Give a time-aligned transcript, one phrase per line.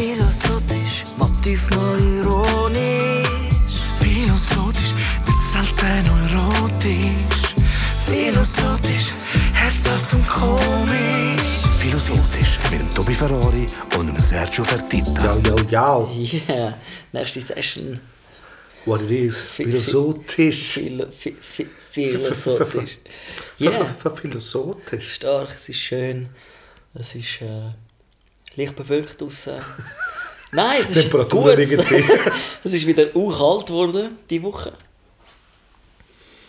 [0.00, 3.28] Philosophisch, motiv mal ironisch.
[4.00, 4.94] Philosophisch,
[5.26, 7.54] wird selten erotisch.
[8.06, 9.12] Philosophisch,
[9.52, 11.68] herzhaft und komisch.
[11.78, 13.68] Philosophisch mit dem Tobi Ferrari
[13.98, 15.36] und dem Sergio Fertitta.
[15.44, 16.10] Yo, yo, yo.
[16.48, 16.78] Yeah,
[17.12, 18.00] nächste Session.
[18.86, 19.42] What it is.
[19.42, 20.72] Philosophisch.
[20.72, 22.96] Philo, phi, phi, philosophisch.
[23.58, 23.70] Ja.
[23.70, 25.16] Yeah, Philosophisch.
[25.16, 26.30] stark, es ist schön.
[26.94, 27.72] Es ist äh,
[28.56, 29.54] leicht bewölkt draussen.
[30.52, 31.32] Nein, es ist gut.
[32.64, 34.72] es ist wieder u kalt geworden, die Woche.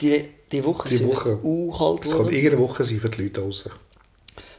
[0.02, 1.40] Die, die Woche Die ist wieder Woche.
[1.44, 2.36] u kalt Es kann geworden.
[2.36, 3.72] irgendeine Woche sein für die Leute draußen.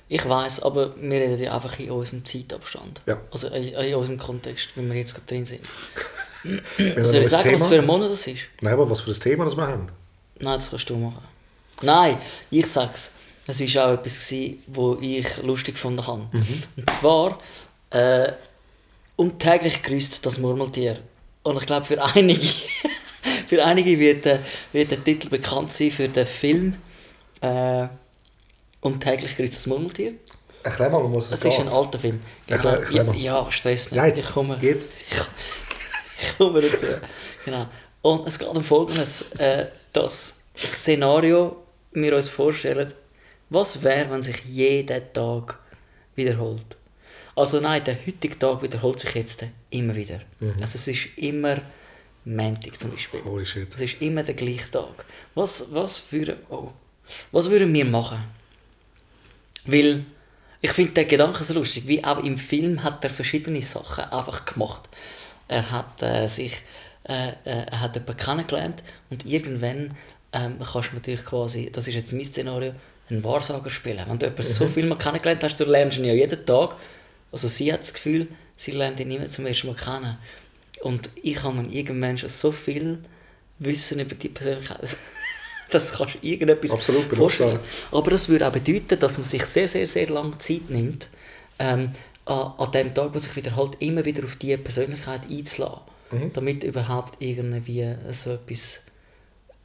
[0.08, 3.00] Ich weiß, aber wir reden ja einfach in unserem Zeitabstand.
[3.06, 3.18] Ja.
[3.30, 5.60] Also in, in unserem Kontext, wie wir jetzt gerade drin sind.
[7.06, 7.68] Soll ich sagen, was Thema.
[7.68, 8.40] für ein Monat das ist?
[8.60, 9.86] Nein, aber was für ein Thema das wir haben.
[10.38, 11.22] Nein, das kannst du machen.
[11.80, 12.18] Nein,
[12.50, 13.12] ich sag's.
[13.46, 16.28] Es war auch etwas, gewesen, wo ich lustig gefunden habe.
[16.76, 17.40] Und zwar
[17.90, 18.32] äh,
[19.16, 20.98] und täglich grüßt das Murmeltier.
[21.42, 22.46] Und ich glaube, für einige,
[23.48, 24.38] für einige wird, äh,
[24.72, 26.76] wird der Titel bekannt sein für den Film
[27.40, 27.88] äh,
[28.80, 30.14] Und täglich grüßt das Murmeltier.
[30.62, 31.52] Erklär mal, um was es Das geht.
[31.54, 32.20] ist ein alter Film.
[32.48, 33.16] Erklär- erklär ja, mal.
[33.16, 33.96] ja, Stress nicht.
[33.96, 34.20] Ja, jetzt.
[34.20, 34.92] Ich komme, jetzt.
[36.22, 36.86] ich komme dazu.
[37.44, 37.66] Genau.
[38.02, 39.22] Und es geht um Folgendes.
[39.38, 41.56] Äh, das Szenario
[41.92, 42.92] wir uns vorstellen,
[43.52, 45.58] was wäre, wenn sich jeder Tag
[46.14, 46.76] wiederholt?
[47.34, 50.20] Also nein, der heutige Tag wiederholt sich jetzt immer wieder.
[50.60, 51.60] Also es ist immer
[52.24, 53.22] Montag zum Beispiel.
[53.24, 53.74] Holy shit.
[53.74, 55.04] Es ist immer der gleiche Tag.
[55.34, 56.70] Was, was, würden, oh,
[57.32, 58.24] was würden wir machen?
[59.66, 60.04] Weil
[60.60, 64.44] ich finde den Gedanken so lustig, wie auch im Film hat er verschiedene Sachen einfach
[64.44, 64.88] gemacht.
[65.48, 66.62] Er hat äh, sich,
[67.08, 69.96] äh, äh, er hat jemanden kennengelernt und irgendwann
[70.32, 72.74] ähm, kannst du natürlich quasi, das ist jetzt mein Szenario,
[73.12, 74.04] einen Wahrsager spielen.
[74.06, 76.76] Wenn du jemanden so viel mal kennengelernt hast, du lernst ihn ja jeden Tag.
[77.30, 80.18] Also sie hat das Gefühl, sie lernt ihn immer zum ersten Mal kennen.
[80.82, 82.98] Und ich habe dann irgendwann schon so viel
[83.58, 84.96] Wissen über die Persönlichkeit.
[85.70, 87.58] Das kannst du irgendetwas Absolut, vorstellen.
[87.92, 91.08] Aber das würde auch bedeuten, dass man sich sehr, sehr, sehr lange Zeit nimmt,
[91.58, 91.92] ähm,
[92.26, 95.80] an, an dem Tag, wo sich wiederholt, immer wieder auf diese Persönlichkeit einzulassen.
[96.34, 98.80] Damit überhaupt irgendwie so etwas,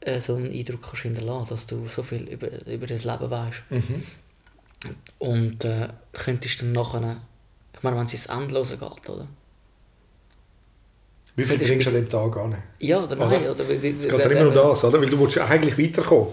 [0.00, 3.62] äh, so einen Eindruck kannst hinterlassen, dass du so viel über, über das Leben weißt.
[5.18, 7.16] Und äh, könntest dann nachher,
[7.74, 9.26] ich meine, wenn es ins Endlose geht, oder?
[11.34, 12.56] Wie viel bringst du an dem Tag an?
[12.80, 15.00] Ja, oder nein, oder wie, wie, Es geht ja immer um das, oder?
[15.00, 16.28] Weil du willst eigentlich weiterkommen.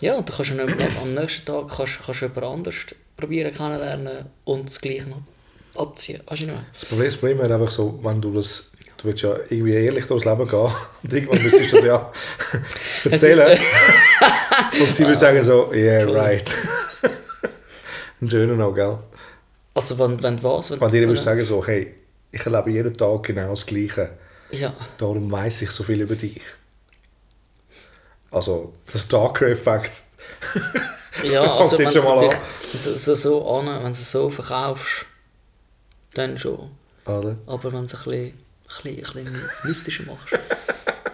[0.00, 2.76] Ja, und dann kannst du am nächsten Tag kannst, kannst du jemand anders
[3.16, 5.22] probieren kennenlernen und das Gleiche noch
[5.74, 6.22] abziehen.
[6.26, 6.66] Weißt du nicht mehr?
[6.74, 10.06] Das Problem, das Problem wäre einfach so, wenn du das, du willst ja irgendwie ehrlich
[10.06, 10.70] durchs Leben gehen
[11.02, 12.12] und irgendwann müsstest du das ja
[13.10, 13.58] erzählen.
[14.80, 16.50] und sie würde sagen so, yeah, right.
[18.20, 18.98] Ein schöner noch, gell?
[19.74, 20.70] Also wenn, wenn was?
[20.70, 21.94] Wenn, Wenn dir würdest sagen so, hey,
[22.32, 24.10] ich erlebe jeden Tag genau das Gleiche.
[24.50, 26.40] Ja, Darum weiß ich so viel über dich.
[28.30, 29.92] Also, das Stalker-Effekt.
[31.22, 32.34] ja also wenn du natürlich
[32.74, 35.06] so, so, an, wenn du es so verkaufst,
[36.14, 36.70] dann schon.
[37.04, 37.36] Oder?
[37.46, 38.45] Aber wenn du es ein bisschen,
[38.84, 40.28] ein bisschen, ein bisschen mystischer machst.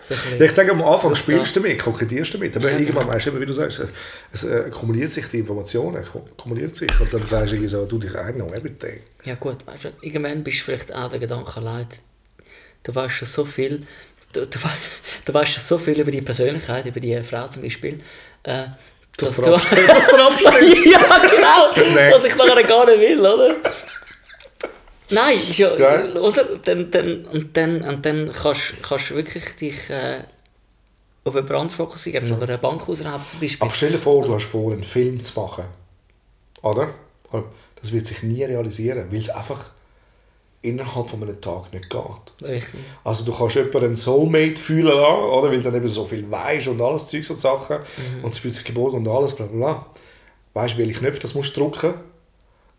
[0.00, 3.14] so bisschen- ich sage am Anfang spielst du damit, koketierst damit, aber Ja, irgendwann genau.
[3.14, 3.88] weißt du wie du sagst, es,
[4.32, 6.04] es äh, kumuliert sich die Informationen,
[6.36, 9.00] kumuliert sich und dann sagst du so, du, dich I know everything.
[9.24, 12.00] Ja gut, weißt du, irgendwann bist du vielleicht auch der Gedanke leid.
[12.84, 13.86] Du weißt schon so viel,
[14.32, 14.58] du, du,
[15.26, 18.00] du weißt schon so viel über die Persönlichkeit, über die Frau zum Beispiel,
[18.42, 18.64] äh,
[19.18, 19.54] dass Das du...
[19.54, 20.86] abstellt, das abstellt.
[20.86, 21.70] ja, genau!
[22.14, 23.56] Was ich nachher gar nicht will, oder?
[25.12, 26.16] Nein, ja, Geil.
[26.16, 26.44] oder?
[26.64, 30.22] Dann, dann, und dann, und dann kannst du wirklich dich äh,
[31.24, 33.64] auf einen Brand fokussieren oder eine Bank ausrauben zum Beispiel.
[33.66, 35.64] Aber stell dir vor, Also- du hast vor, einen Film zu machen.
[36.62, 36.94] Oder?
[37.80, 39.70] Das wird sich nie realisieren, weil es einfach
[40.62, 42.48] innerhalb von einem Tag nicht geht.
[42.48, 42.78] Richtig.
[43.02, 45.50] Also du kannst jemanden einen Soulmate fühlen lassen, oder?
[45.50, 48.24] weil dann eben so viel weißt und alles Zeugs und Sachen Mhm.
[48.24, 49.86] und es fühlt sich geborgen und alles, bla bla bla.
[50.54, 51.94] Weißt du, welche Knöpfe das musst du drücken,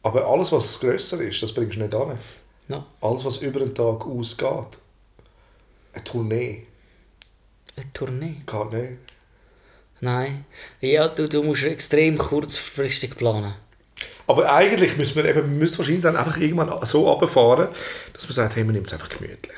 [0.04, 2.18] aber alles, was grösser ist, das bringst du nicht an.
[2.68, 4.78] Ja, Alles, was über den Tag ausgeht.
[5.94, 6.68] Eine Tournee
[7.76, 8.36] eine Tournee.
[8.46, 8.98] geht nicht.
[10.02, 10.46] Nein.
[10.82, 13.54] Ja, du, du musst extrem kurzfristig planen.
[14.28, 17.70] Aber eigentlich müssen wir eben, müssen wahrscheinlich dann einfach irgendwann so runterfahren,
[18.14, 19.58] dass man sagt, hey, man nimmt es einfach gemütlich.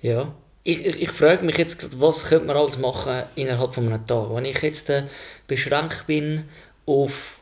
[0.00, 0.34] Ja.
[0.64, 4.06] Ich, ich, ich frage mich jetzt, gerade, was könnte man alles machen innerhalb von einem
[4.06, 4.30] Tag?
[4.32, 5.04] Wenn ich jetzt äh,
[5.48, 6.48] beschränkt bin
[6.86, 7.38] auf,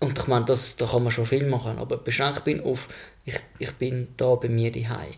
[0.00, 2.88] und ich meine, das, da kann man schon viel machen, aber beschränkt bin auf,
[3.24, 5.14] ich, ich bin da bei mir daheim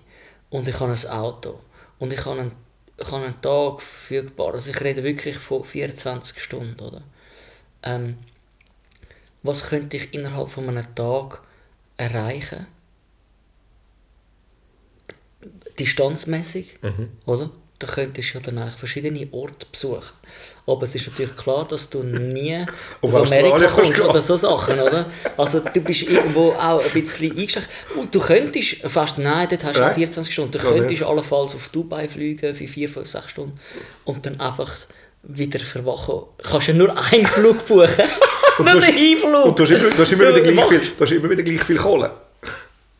[0.50, 1.60] und ich habe ein Auto
[1.98, 2.52] und ich habe einen,
[2.98, 4.54] ich habe einen Tag verfügbar.
[4.54, 7.02] Also ich rede wirklich von 24 Stunden, oder?
[7.82, 8.18] Ähm,
[9.42, 11.42] was könnte ich innerhalb von einem Tag
[11.96, 12.66] erreichen?
[15.78, 17.10] Distanzmäßig, mhm.
[17.26, 17.50] oder?
[17.78, 20.02] Da könntest du ja dann eigentlich verschiedene Orte besuchen.
[20.66, 22.64] Aber es ist natürlich klar, dass du nie
[23.02, 25.06] Auf Amerika kannst kommst oder so Sachen, oder?
[25.36, 27.68] Also du bist irgendwo auch ein bisschen eingeschränkt.
[27.94, 29.94] Und du könntest fast, nein, dort hast du Nein.
[29.94, 33.60] 24 Stunden, du könntest allenfalls auf Dubai fliegen für 4, 5, 6 Stunden
[34.04, 34.72] und dann einfach
[35.22, 36.22] wieder verwachen.
[36.38, 37.88] Du kannst ja nur einen Flug buchen.
[38.58, 39.44] nur du den Hinflug.
[39.44, 41.62] Und du hast immer, du hast immer, wieder, gleich viel, du hast immer wieder gleich
[41.62, 42.10] viel Kohle.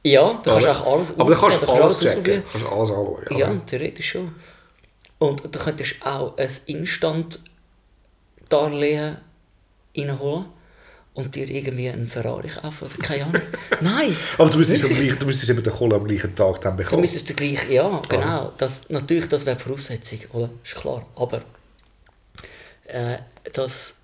[0.03, 0.81] Ja, kannst du Oder?
[0.81, 2.43] auch alles Aber du kannst alles checken.
[2.43, 3.39] Du kannst alles anschauen.
[3.39, 4.35] Ja, theoretisch schon.
[5.19, 9.17] Und du könntest auch ein Instant-Darlehen
[9.97, 10.47] reinholen
[11.15, 13.41] und dir irgendwie einen Ferrari kaufen oder keine Ahnung.
[13.81, 14.15] Nein!
[14.37, 17.01] Aber du müsstest, gleich, du müsstest eben den Kohle am gleichen Tag dann Du bekommen.
[17.01, 18.53] müsstest den gleich, ja, genau.
[18.59, 20.51] Das, natürlich, das wäre Voraussetzung, oder?
[20.63, 21.07] Ist klar.
[21.17, 21.41] Aber
[22.85, 23.17] äh,
[23.55, 23.95] das.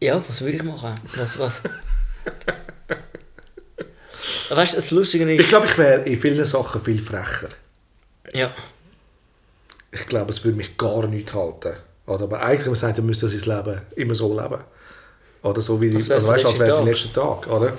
[0.00, 0.94] Ja, was würde ich machen?
[1.16, 1.60] Was, was?
[4.48, 5.40] weißt du, das Lustige ist.
[5.42, 7.48] Ich glaube, ich wäre in vielen Sachen viel frecher.
[8.32, 8.50] Ja.
[9.90, 11.76] Ich glaube, es würde mich gar nicht halten.
[12.06, 12.24] Oder?
[12.24, 14.62] Aber eigentlich, man sagt, man müsste sein Leben immer so leben.
[15.42, 17.46] Oder so wie, Als also, weißt, wäre es der letzte Tag.
[17.46, 17.72] Oder?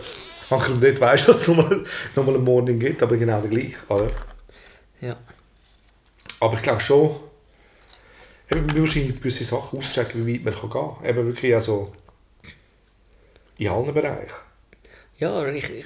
[0.50, 1.84] Manchmal nicht weißt, dass es nochmal,
[2.16, 3.76] nochmal einen Morgen gibt, aber genau der gleiche.
[3.88, 4.10] Oder?
[5.02, 5.18] Ja.
[6.40, 7.16] Aber ich glaube schon,
[8.50, 11.06] eben, man muss wahrscheinlich gewisse Sachen auschecken, wie weit man kann gehen kann.
[11.06, 11.94] Eben wirklich also
[13.58, 14.32] in allen Bereichen.
[15.18, 15.86] Ja, ich, ich,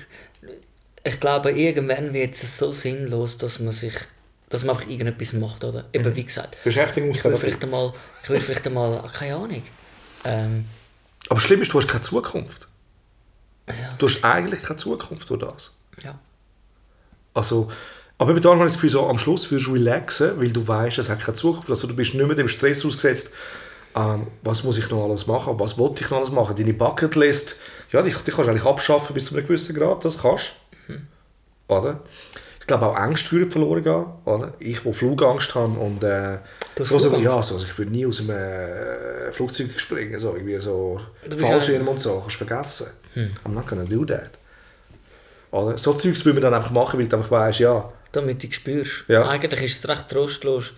[1.03, 3.95] ich glaube, irgendwann wird es so sinnlos, dass man sich,
[4.53, 5.85] dass man einfach irgendetwas macht, oder?
[5.93, 7.39] Eben, wie gesagt, ich würde Beschäftigungstherapie.
[7.41, 9.63] vielleicht einmal, ich würde vielleicht einmal, ah, keine Ahnung,
[10.25, 10.65] ähm,
[11.29, 12.67] Aber schlimm ist, du hast keine Zukunft.
[13.67, 15.73] ja, Du hast eigentlich keine Zukunft durch das.
[16.03, 16.19] ja,
[17.33, 17.71] Also,
[18.17, 20.65] aber eben darum habe ich das Gefühl, so, am Schluss wirst du relaxen, weil du
[20.65, 21.69] weißt, es hat keine Zukunft.
[21.69, 23.33] Also, du bist nicht mehr dem Stress ausgesetzt,
[23.95, 26.55] ähm, was muss ich noch alles machen, was wollte ich noch alles machen.
[26.55, 27.59] Deine Bucketlist,
[27.91, 30.53] ja, die, die kannst du eigentlich abschaffen bis zu einem gewissen Grad, das kannst
[31.67, 31.99] Oder?
[32.63, 34.05] Ich glaube auch Angst würde verloren gehen.
[34.23, 34.53] Oder?
[34.59, 36.37] Ich, wo Flugangst habe und äh,
[36.75, 40.33] Du so, so, ja, so, also ich würde nie aus einem äh, Flugzeug springen, so,
[40.33, 42.87] irgendwie so Du Fallschirm und so, kannst du vergessen.
[43.15, 44.31] I'm not gonna do that.
[45.51, 45.77] Oder?
[45.77, 49.03] So Zeugs würde man dann einfach machen, weil du einfach weißt, ja, damit du spürst.
[49.09, 49.27] Ja.
[49.27, 50.71] Eigentlich ist es recht trostlos.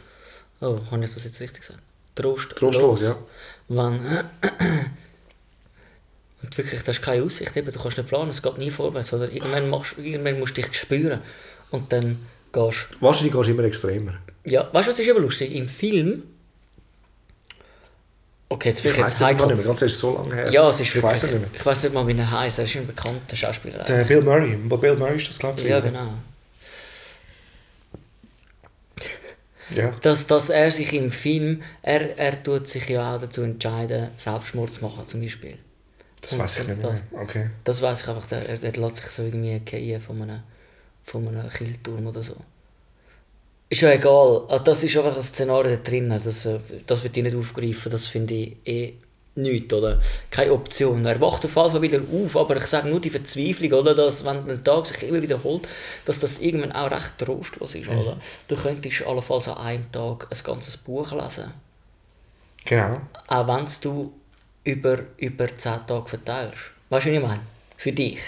[0.62, 1.84] Oh, habe ich das jetzt richtig gesagt?
[2.16, 2.60] Trostlos.
[2.60, 3.16] Trostlos, ja.
[3.68, 4.00] Wenn,
[6.42, 9.14] und wirklich, da hast keine Aussicht, eben, du kannst nicht planen, es geht nie vorwärts.
[9.14, 9.32] Oder?
[9.32, 11.22] Irgendwann, machst, irgendwann musst du dich spüren
[11.76, 14.14] und dann gehst wahrscheinlich gehst du immer extremer.
[14.46, 15.54] Ja, weißt du, was ist eben lustig?
[15.56, 16.24] Im Film.
[18.48, 19.48] Okay, jetzt Ich vielleicht weiß jetzt heikel.
[19.48, 20.52] nicht mehr, ganz ist so lange her.
[20.52, 21.14] Ja, es ist ich wirklich.
[21.14, 21.50] weiß es nicht mehr.
[21.56, 22.60] Ich weiß nicht mal, wie er heißt.
[22.60, 23.84] Er ist ein bekannter Schauspieler.
[23.84, 25.68] Der Bill Murray, Bill Murray ist das, glaube ich.
[25.68, 26.10] ja, genau.
[29.76, 29.92] Ja.
[30.02, 34.72] Dass, dass er sich im Film, er, er tut sich ja auch dazu entscheiden, Selbstmord
[34.74, 35.58] zu machen, zum Beispiel.
[36.22, 37.22] Das weiß ich nicht das- mehr.
[37.22, 37.50] Okay.
[37.64, 40.42] Das weiß ich einfach, der, er, der lässt sich so irgendwie von einem,
[41.06, 42.36] von einem Killturm oder so.
[43.70, 47.18] Ist ja egal, Ah, das ist einfach ein Szenario da drin, das, äh, das wird
[47.18, 48.94] ich nicht aufgreifen, das finde ich eh
[49.38, 50.00] nichts, oder?
[50.32, 51.06] Keine Option.
[51.06, 53.94] Er wacht auf jeden Fall wieder auf, aber ich sage nur die Verzweiflung, oder?
[53.96, 55.68] Dass, wenn ein Tag sich immer wiederholt,
[56.06, 58.18] dass das irgendwann auch recht trostlos ist, oder?
[58.48, 61.52] Du könntest allenfalls an einem Tag ein ganzes Buch lesen,
[62.66, 63.02] Genau.
[63.28, 64.14] auch wenn du
[64.64, 66.58] über, über 10 Tage verteilst.
[66.90, 67.42] Weißt du, was ich meine?
[67.78, 68.20] Für dich.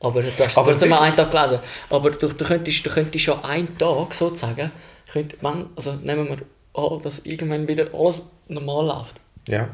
[0.00, 1.58] Aber du hast Aber trotzdem einen Tag gelesen.
[1.90, 4.70] Aber du, du, könntest, du könntest schon einen Tag sozusagen,
[5.12, 6.38] könnt, wenn, also nehmen wir
[6.82, 9.68] an, dass irgendwann wieder alles normal läuft, Ja.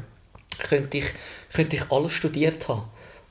[0.59, 1.05] könnte ich,
[1.53, 2.83] könnte ich alles studiert haben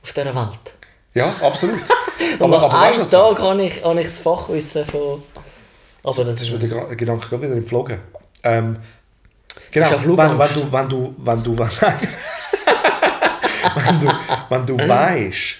[0.03, 0.73] auf dieser Welt.
[1.15, 1.79] Ja, absolut.
[2.39, 3.35] Und nach weißt einem?
[3.35, 5.23] Tag habe ich, habe ich das Fachwissen von...
[6.03, 7.99] Aber das Das ist mir der Gedanke gerade wieder entflogen.
[8.43, 8.77] Ähm,
[9.71, 11.57] genau, wenn, wenn du, wenn du, wenn du,
[13.75, 14.07] wenn du,
[14.49, 15.55] wenn du weißt,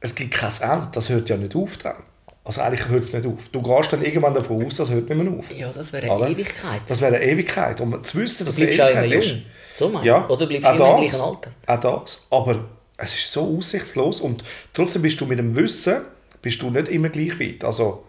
[0.00, 1.96] es gibt kein Ende, das hört ja nicht auf dann.
[2.44, 3.48] Also eigentlich hört es nicht auf.
[3.48, 5.50] Du gehst dann irgendwann davon aus, das hört nicht mehr auf.
[5.50, 6.28] Ja, das wäre eine Oder?
[6.28, 6.82] Ewigkeit.
[6.86, 7.80] Das wäre eine Ewigkeit.
[7.80, 9.22] Und zu wissen, Du dass es eine bleibst auch immer Ewigkeit jung.
[9.22, 9.78] ist.
[9.78, 10.32] So Ja, du?
[10.32, 11.50] Oder bleibst auch immer im gleichen Alter?
[11.66, 12.26] Auch das.
[12.30, 12.64] Aber
[12.98, 16.02] es ist so aussichtslos und trotzdem bist du mit dem Wissen
[16.40, 17.64] bist du nicht immer gleich weit.
[17.64, 18.04] Also,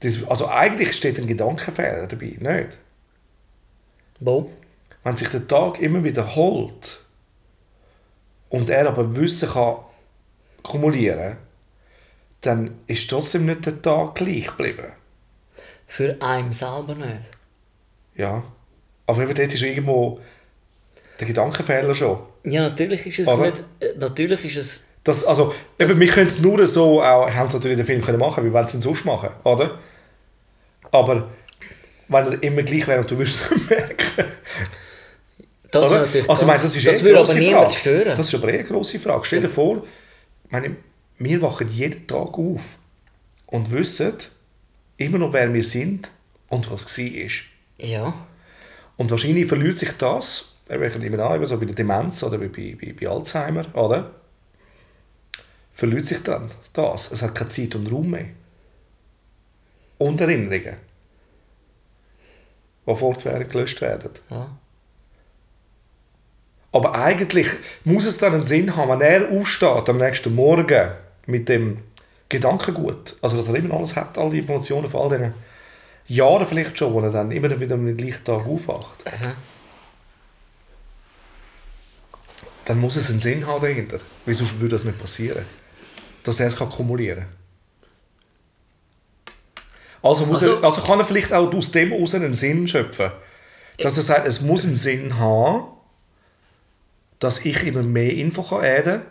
[0.00, 2.78] das, also eigentlich steht ein Gedankenfehler dabei, nicht?
[4.20, 4.50] Wo?
[5.04, 7.00] Wenn sich der Tag immer wiederholt
[8.48, 9.76] und er aber Wissen kann
[10.66, 11.36] kumulieren,
[12.42, 14.92] dann ist trotzdem nicht der Tag gleich geblieben.
[15.86, 17.20] Für einen selber nicht.
[18.14, 18.42] Ja.
[19.06, 20.20] Aber eben dort ist irgendwo
[21.20, 22.18] der Gedankenfehler schon.
[22.44, 23.62] Ja, natürlich ist es Aber- nicht...
[23.80, 24.84] äh, Natürlich ist es...
[25.04, 28.18] Das, also, eben, wir können es nur so, auch, haben es natürlich den Film können
[28.18, 29.78] machen, wie wollen sie es denn sonst machen, oder?
[30.90, 31.28] Aber
[32.08, 34.24] wenn er immer gleich wäre und du würdest es merken,
[35.70, 35.90] Das oder?
[35.92, 37.76] wäre natürlich Also, ganz- meinst, das ist das eh eine würde aber niemand Frage.
[37.76, 38.16] stören.
[38.16, 39.24] Das ist aber eh eine grosse Frage.
[39.24, 39.86] Stell dir vor,
[40.50, 40.76] meine,
[41.18, 42.76] wir wachen jeden Tag auf
[43.46, 44.14] und wissen,
[44.96, 46.10] immer noch, wer wir sind
[46.48, 47.30] und was war.
[47.78, 48.14] Ja.
[48.96, 52.94] Und wahrscheinlich verliert sich das, ich nehme an, so bei der Demenz oder bei, bei,
[52.98, 54.12] bei Alzheimer, oder?
[55.72, 57.12] Verliert sich dann das.
[57.12, 58.28] Es hat keine Zeit und Raum mehr.
[59.98, 60.76] Und Erinnerungen.
[62.86, 64.10] Die fortwährend gelöscht werden.
[64.30, 64.58] ja.
[66.76, 67.48] Aber eigentlich
[67.84, 70.90] muss es dann einen Sinn haben, wenn er aufsteht am nächsten Morgen
[71.24, 71.78] mit dem
[72.28, 75.34] Gedankengut, also dass er immer alles hat, all die Informationen von all diesen
[76.08, 79.04] Jahren vielleicht schon, wo er dann immer wieder am gleichen Tag aufwacht.
[82.66, 84.00] Dann muss es einen Sinn haben dahinter.
[84.26, 85.46] Sonst würde das nicht passieren.
[86.24, 87.28] Dass er es kann kumulieren kann.
[90.02, 93.12] Also, muss Also- er, also kann er vielleicht auch aus dem heraus einen Sinn schöpfen.
[93.78, 95.75] Dass er sagt, es muss einen Sinn haben,
[97.18, 99.02] dass ich immer mehr Info kann adden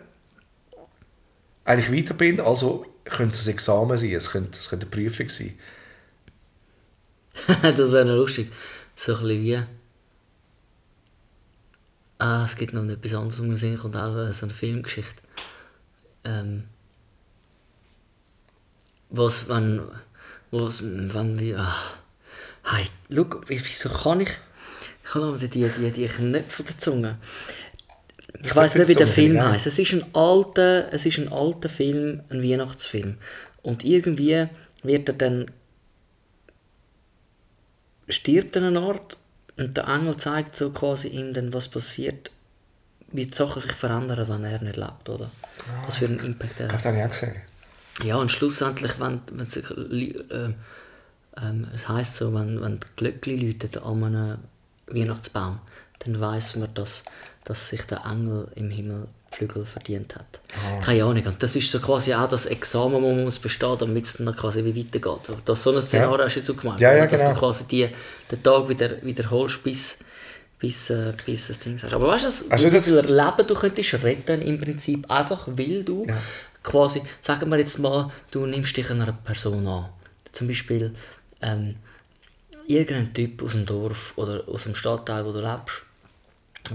[1.64, 2.40] eigentlich weiter bin.
[2.40, 5.58] Also könnte es ein Examen sein, es könnte, es könnte eine Prüfung sein.
[7.62, 8.50] das wäre noch lustig.
[8.94, 9.62] So ein bisschen wie.
[12.18, 15.22] Ah, es gibt noch etwas anderes, was mir sehen kommt, auch äh, so eine Filmgeschichte.
[16.24, 16.64] Ähm,
[19.10, 19.82] was, wenn.
[20.50, 21.58] Was, wenn wir.
[21.60, 21.76] Ah,
[22.64, 24.30] hey, schau, wie- wieso kann ich.
[25.04, 27.18] Ich habe die, die, die, Knöpfe der Zunge.
[28.42, 29.52] Ich weiß nicht, wie der Film ja.
[29.52, 29.66] heißt.
[29.66, 33.16] Es ist ein alter, es ist ein alter Film, ein Weihnachtsfilm.
[33.62, 34.46] Und irgendwie
[34.82, 35.46] wird er dann
[38.08, 39.16] stirbt an einer Art
[39.56, 42.30] und der Engel zeigt so quasi ihm dann, was passiert,
[43.10, 45.30] wie die Sachen sich verändern, wenn er nicht lebt, oder?
[45.86, 46.84] Was für einen Impact er Ich hat.
[46.84, 47.42] habe das auch gesehen.
[48.04, 52.86] Ja, und schlussendlich, wenn, wenn sich, Lü- ähm, es heisst so, wenn, wenn die
[53.78, 54.38] an einem
[54.86, 55.60] Weihnachtsbaum,
[56.00, 57.02] dann weiß man, dass,
[57.46, 60.40] dass sich der Engel im Himmel Flügel verdient hat.
[60.54, 60.80] Ah.
[60.80, 61.24] Keine Ahnung.
[61.26, 64.34] Und das ist so quasi auch das Examen, das man muss bestehen, damit es dann
[64.34, 65.30] quasi wie weitergeht.
[65.44, 66.80] Das so ein Szenario hast du jetzt auch gemeint.
[66.80, 67.06] Ja, ja?
[67.06, 67.34] Dass genau.
[67.34, 67.88] du quasi die,
[68.30, 69.98] den Tag wieder wiederholst, bis,
[70.58, 71.94] bis, äh, bis das Ding sagst.
[71.94, 76.16] Aber weißt du, Also das Leben du könntest retten im Prinzip, einfach weil du Ja.
[76.62, 79.90] quasi, sagen wir jetzt mal, du nimmst dich einer Person an.
[80.32, 80.94] Zum Beispiel
[81.42, 81.76] ähm,
[82.66, 85.82] irgendein Typ aus dem Dorf oder aus dem Stadtteil, wo du lebst,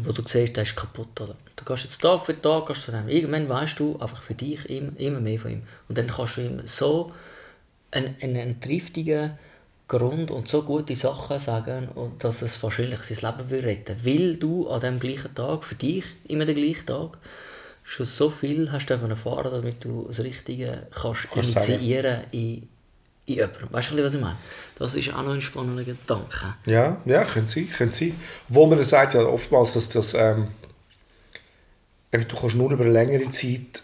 [0.04, 1.20] wo du siehst, der ist kaputt.
[1.20, 1.36] Oder?
[1.56, 3.08] Du gehst jetzt Tag für Tag gehst zu dem.
[3.08, 5.64] Irgendwann weißt du einfach für dich immer, immer mehr von ihm.
[5.88, 7.12] Und dann kannst du ihm so
[7.92, 9.38] einen, einen, einen triftigen
[9.88, 14.70] Grund und so gute Sachen sagen, dass es wahrscheinlich sein Leben will retten Weil du
[14.70, 17.18] an dem gleichen Tag, für dich immer den gleichen Tag,
[17.84, 22.70] schon so viel hast dürfen erfahren, damit du das Richtige kannst Kannst initiieren in,
[23.26, 23.68] in jemandem.
[23.72, 24.38] Weißt du, was ich meine?
[24.78, 26.56] Das ist auch noch ein spannender Gedanke.
[26.66, 28.20] Ja, ja, könnte sein, könnte sein.
[28.50, 30.48] Wo man sagt ja oftmals, dass das, ähm,
[32.12, 33.84] du kannst nur über eine längere Zeit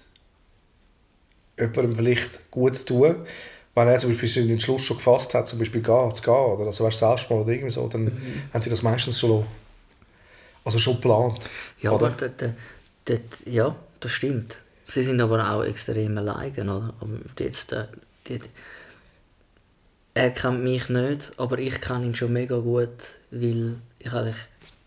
[1.60, 3.15] jemandem vielleicht Gutes tun,
[3.75, 6.65] wenn er zum Beispiel den Entschluss schon gefasst hat, zum Beispiel gehen, zu gehen, oder
[6.65, 8.41] also wärst selbst mal oder irgendwie so, dann Mhm.
[8.53, 9.46] haben die das meistens schon,
[10.65, 11.50] also schon geplant.
[11.82, 12.08] Ja, oder?
[12.08, 12.29] aber d-
[13.08, 14.58] d- d- ja, das stimmt.
[14.86, 16.94] Sie sind aber auch extrem alleine, oder?
[17.00, 17.86] Aber jetzt, äh,
[20.17, 22.89] er kennt mich nicht, aber ich kenne ihn schon mega gut,
[23.31, 24.36] weil ich eigentlich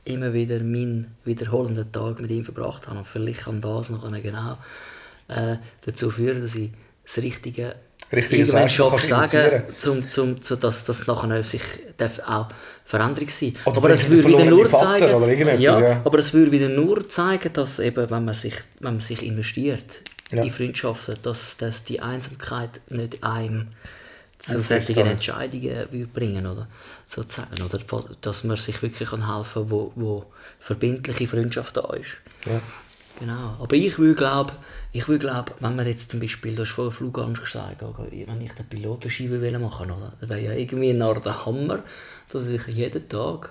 [0.05, 2.99] immer wieder meinen wiederholenden Tag mit ihm verbracht habe.
[2.99, 4.59] Und vielleicht kann das noch genau
[5.29, 5.57] äh,
[5.87, 6.71] dazu führen, dass ich
[7.05, 7.77] das Richtige,
[8.13, 11.63] Richtige irgendwann schaffe sagen, zum, zum, so dass das nachher sich
[11.97, 12.49] darf auch
[12.85, 16.01] Veränderung sein Oder Aber es bringst würde wieder nur Vater zeigen, ja, ja.
[16.05, 20.03] aber es würde wieder nur zeigen, dass eben, wenn man sich, wenn man sich investiert
[20.33, 20.43] Ja.
[20.43, 23.69] in Freundschaften, dass, dass die Einsamkeit nicht einem
[24.41, 25.11] zu Auffrisst, solchen?
[25.11, 26.67] Entscheidungen würde bringen oder
[27.07, 27.79] sozusagen oder
[28.21, 30.25] dass man sich wirklich kann helfen wo, wo
[30.59, 32.17] verbindliche Freundschaft da ist
[32.47, 32.61] Ja.
[33.19, 34.53] genau aber ich würde glaube
[34.93, 38.53] ich würde glaube wenn man jetzt zum Beispiel du hast vorher Flugangst gesagt wenn ich
[38.53, 41.83] den Pilotenscheibe will machen oder das wäre ja irgendwie Art der Hammer
[42.33, 43.51] dass ich jeden Tag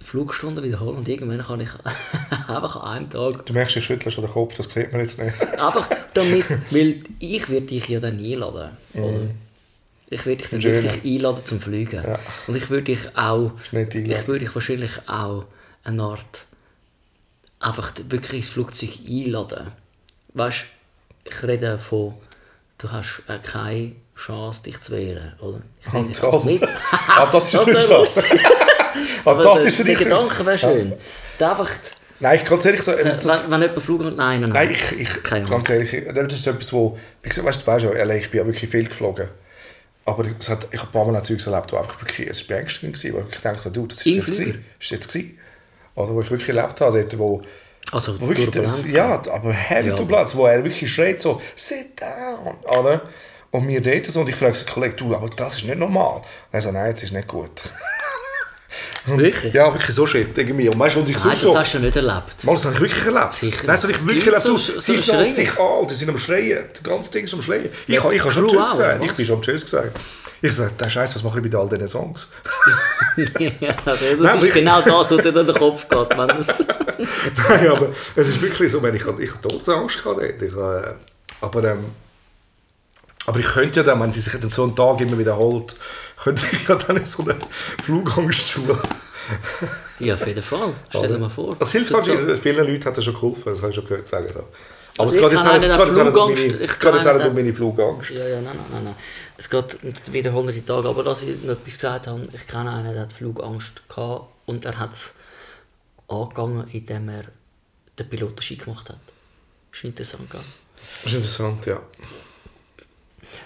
[0.00, 1.68] Flugstunden wiederhole und irgendwann kann ich
[2.48, 5.40] einfach an einem Tag Du merkst, du schüttelst den Kopf, das sieht man jetzt nicht.
[5.58, 8.70] Einfach damit, weil ich werde dich ja dann einladen.
[8.94, 9.20] Oder?
[10.12, 10.82] Ich werde dich dann Schön.
[10.84, 12.02] wirklich einladen zum Fliegen.
[12.06, 12.18] Ja.
[12.46, 13.72] Und ich würde dich auch, ich
[14.26, 15.46] würde dich wahrscheinlich auch
[15.84, 16.44] eine Art,
[17.60, 19.72] einfach wirklich ins Flugzeug einladen.
[20.34, 20.64] Weißt
[21.24, 22.14] ich rede von,
[22.78, 25.60] du hast äh, keine Chance, dich zu wehren, oder?
[26.10, 26.44] Ich toll.
[26.44, 26.64] nicht-
[27.08, 28.24] Ah, das ist Das für wäre dich lustig.
[29.24, 30.04] Ah, Aber das der- ist für der dich.
[30.04, 30.92] Gedanke wäre schön.
[31.40, 31.70] Der einfach,
[32.20, 35.32] Nein, ich ganz ehrlich äh, das, wenn, wenn jemand fliegt, nein, nein, Nein, ich, ich
[35.32, 35.48] Ahnung.
[35.50, 38.40] ganz ehrlich, das ist etwas, wo, wie gesagt, weißt, du weißt ja, LA, ich bin
[38.40, 39.28] ja wirklich viel geflogen.
[40.04, 42.56] Aber es hat, ich habe ein paar Mal Zeugs erlebt, wo einfach wirklich, es war
[42.56, 44.64] beängstigend gewesen, wo ich dachte, du, das ist jetzt gewesen.
[44.78, 45.38] Das ist jetzt gewesen.
[45.94, 47.42] Oder wo ich wirklich erlebt habe, dort, wo,
[47.92, 49.96] Also, wo wirklich, das, ja, aber heavy Ja.
[49.96, 53.02] Turbulenz, wo er wirklich schreit so, sit down, oder?
[53.50, 55.78] Und wir daten so und ich frage so einen Kollegen, du, aber das ist nicht
[55.78, 56.16] normal.
[56.16, 57.62] Und er so, nein, das ist nicht gut.
[59.06, 59.52] Wirklich?
[59.54, 60.68] Ja, wirklich so shit irgendwie.
[60.68, 62.42] Und weißt du, und ich Nein, das hast du nicht erlebt.
[62.44, 63.34] Mal, das habe ich wirklich erlebt.
[63.34, 63.56] Sicher.
[63.58, 64.42] Nein, das habe ich wirklich erlebt.
[64.42, 65.32] So- so sie schreien.
[65.32, 66.64] sich an, die sind am Schreien.
[66.72, 67.68] Das ganze Ding ist am Schreien.
[67.86, 69.02] Ich, Ja, habe ich habe schon Tschüss gesagt.
[69.02, 69.16] Ich was?
[69.16, 70.00] bin schon Tschüss gesagt.
[70.44, 72.30] Ich sage, der Scheiß, was mache ich mit all diesen Songs?
[73.38, 76.10] ja, das Nein, ist ich- genau das, was dir durch den Kopf geht.
[76.18, 76.48] Wenn das
[77.48, 80.20] Nein, aber es ist wirklich so, wenn ich, ich habe Todesangst dort.
[80.42, 80.94] Ich, äh,
[81.40, 81.84] aber, ähm,
[83.26, 85.76] aber ich könnte ja dann, wenn die sich dann so einen Tag immer wiederholt,
[86.22, 87.36] könnte ich ja dann in so eine
[87.82, 88.78] Flugangstschule.
[90.00, 90.72] ja, auf jeden Fall.
[90.90, 91.56] Stell dir mal vor.
[91.58, 92.40] Das hilft So- wahrscheinlich.
[92.40, 94.28] Vielen Leuten hat das schon geholfen, das habe ich schon gehört sagen.
[94.32, 94.40] So.
[94.40, 94.48] Aber
[94.98, 98.10] Also es geht jetzt auch nicht um meine- Flugangst.
[98.10, 98.94] Ja, ja, nein, nein, nein.
[99.38, 102.70] Es geht um die wiederholende Tage, aber dass ich noch etwas gesagt habe, ich kenne
[102.70, 105.14] einen, der hat Flugangst gehabt und er hat es
[106.08, 107.24] angegangen, indem er
[107.98, 108.98] den Pilotenschein gemacht hat.
[109.70, 110.40] Das ist interessant, gell?
[111.04, 111.80] Das ist interessant, ja.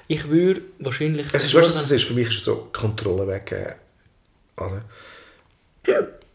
[0.09, 1.27] Ich würde wahrscheinlich...
[1.33, 2.05] Es ist, weißt was es ist?
[2.05, 3.75] Für mich ist es so Kontrolle weggeben.
[4.57, 4.83] Oder?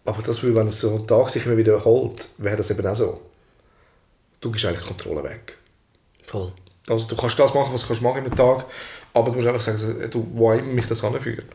[0.05, 3.21] Aber das wenn es so ein Tag sich immer wiederholt, wäre das eben auch so.
[4.39, 5.57] Du gibst eigentlich Kontrolle weg.
[6.25, 6.51] Voll.
[6.87, 8.65] Also du kannst das machen, was du kannst machen im Tag,
[9.13, 11.45] aber du musst einfach sagen, du, wo immer mich das anführt.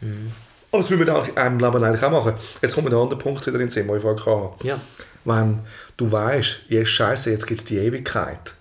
[0.00, 2.34] Aber das will man auch im Leben eigentlich auch machen.
[2.62, 4.66] Jetzt kommt ein anderer Punkt wieder in den Sinn, den ich vorher hatte.
[4.66, 4.80] Ja.
[5.24, 5.60] Wenn
[5.96, 8.54] du weißt, jetzt Scheiße, jetzt gibt es die Ewigkeit.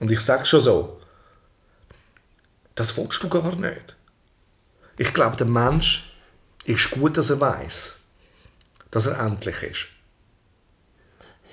[0.00, 0.98] Und ich sage schon so,
[2.74, 3.96] das willst du gar nicht.
[4.98, 6.12] Ich glaube, der Mensch
[6.64, 7.94] ist gut, dass er weiß,
[8.90, 9.86] dass er endlich ist.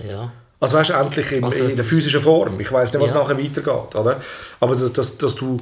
[0.05, 0.31] Ja.
[0.59, 2.59] Also weißt du, endlich in, Also in der physischen Form.
[2.59, 3.17] Ich weiß nicht, was Ja.
[3.17, 4.21] nachher weitergeht, oder?
[4.59, 5.57] Aber dass, dass, dass du...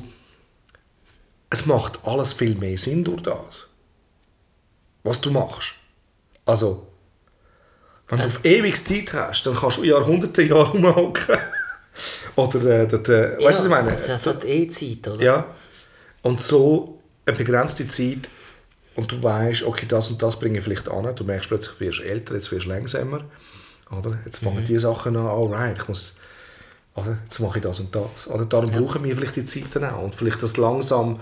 [1.50, 3.68] Es macht alles viel mehr Sinn durch das.
[5.04, 5.74] Was du machst.
[6.46, 6.88] Also,
[8.10, 11.38] wenn du auf ewig Zeit hast, dann kannst du Jahrhunderte Jahre rumhocken.
[12.38, 13.92] Oder, äh, der, der, weißt du, was ich meine?
[13.92, 15.24] Es hat eh Zeit, oder?
[15.24, 15.46] Ja.
[16.22, 18.30] Und so eine begrenzte Zeit
[18.96, 21.16] und du weißt, okay, das und das bringe ich vielleicht an.
[21.16, 23.22] Du merkst plötzlich, du wirst älter, jetzt wirst du langsamer.
[23.90, 24.20] Oder?
[24.24, 26.16] Jetzt fangen die Sachen an, alright, ich muss,
[26.96, 27.18] oder?
[27.24, 28.28] jetzt mache ich das und das.
[28.28, 28.46] Oder?
[28.46, 30.04] Darum brauchen wir vielleicht die Zeit dann auch.
[30.04, 31.20] Und vielleicht das langsam,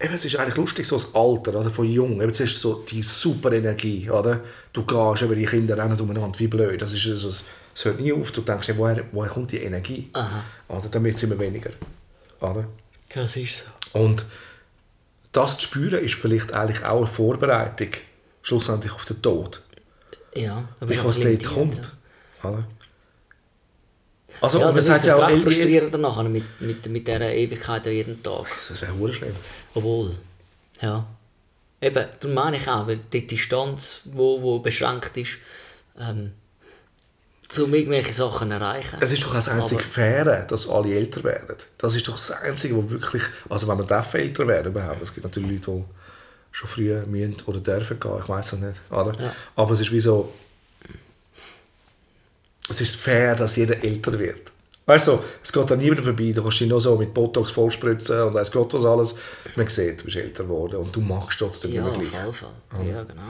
[0.00, 1.70] eben, es ist eigentlich lustig, so das Alter, oder?
[1.70, 4.40] von jung, eben, jetzt du so die super Energie, oder?
[4.72, 7.30] Du gehst, eben, die Kinder rennen umeinander, wie blöd, das ist so,
[7.78, 10.10] es hört nie auf, du denkst, woher, woher kommt die Energie?
[10.12, 10.42] Aha.
[10.66, 10.88] Oder?
[10.88, 11.70] Dann wird es immer weniger.
[12.40, 12.64] Oder?
[13.14, 13.98] Das ist so.
[14.00, 14.24] Und
[15.30, 17.90] das zu spüren ist vielleicht eigentlich auch eine Vorbereitung
[18.42, 19.62] schlussendlich auf den Tod.
[20.34, 20.68] Ja.
[20.80, 21.92] bist Auf was dort kommt.
[22.42, 22.64] Oder?
[24.40, 26.22] Also, Ja, ja und man das sagt ist ja ja auch, recht ey, frustrierend danach
[26.24, 28.46] mit, mit, mit dieser Ewigkeit an jedem Tag.
[28.68, 29.36] das wäre hure schlimm.
[29.74, 30.16] Obwohl,
[30.80, 31.06] ja.
[31.80, 35.38] Eben, darum meine ich auch, weil die Distanz, wo, wo beschränkt ist,
[35.96, 36.32] ähm,
[37.56, 38.98] um irgendwelche Sachen zu erreichen.
[39.00, 41.56] Es ist doch das einzige Aber- Faire, dass alle älter werden.
[41.78, 43.22] Das ist doch das Einzige, wo wirklich...
[43.48, 45.02] Also wenn man darf älter werden überhaupt.
[45.02, 45.84] Es gibt natürlich Leute, die
[46.52, 48.80] schon früher müssen oder dürfen gehen, ich weiß es nicht.
[48.90, 49.14] Oder?
[49.18, 49.32] Ja.
[49.56, 50.32] Aber es ist wie so...
[52.68, 54.52] Es ist fair, dass jeder älter wird.
[54.84, 56.32] Weißt du, es geht an niemandem vorbei.
[56.32, 59.16] Du kannst dich noch so mit Botox vollspritzen und weiss Gott was alles.
[59.56, 62.12] Man sieht, du bist älter geworden und du machst trotzdem ja, immer auf gleich.
[62.12, 62.86] jeden Fall.
[62.86, 63.22] Ja, genau.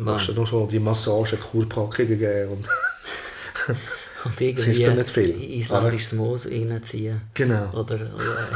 [0.00, 2.68] Du kannst dir nur so die Massage, Kurpackungen geben und...
[4.22, 7.22] Und irgendwie dir nicht viel, isländisches Moos reinziehen.
[7.32, 7.70] Genau.
[7.70, 8.48] Oder, oder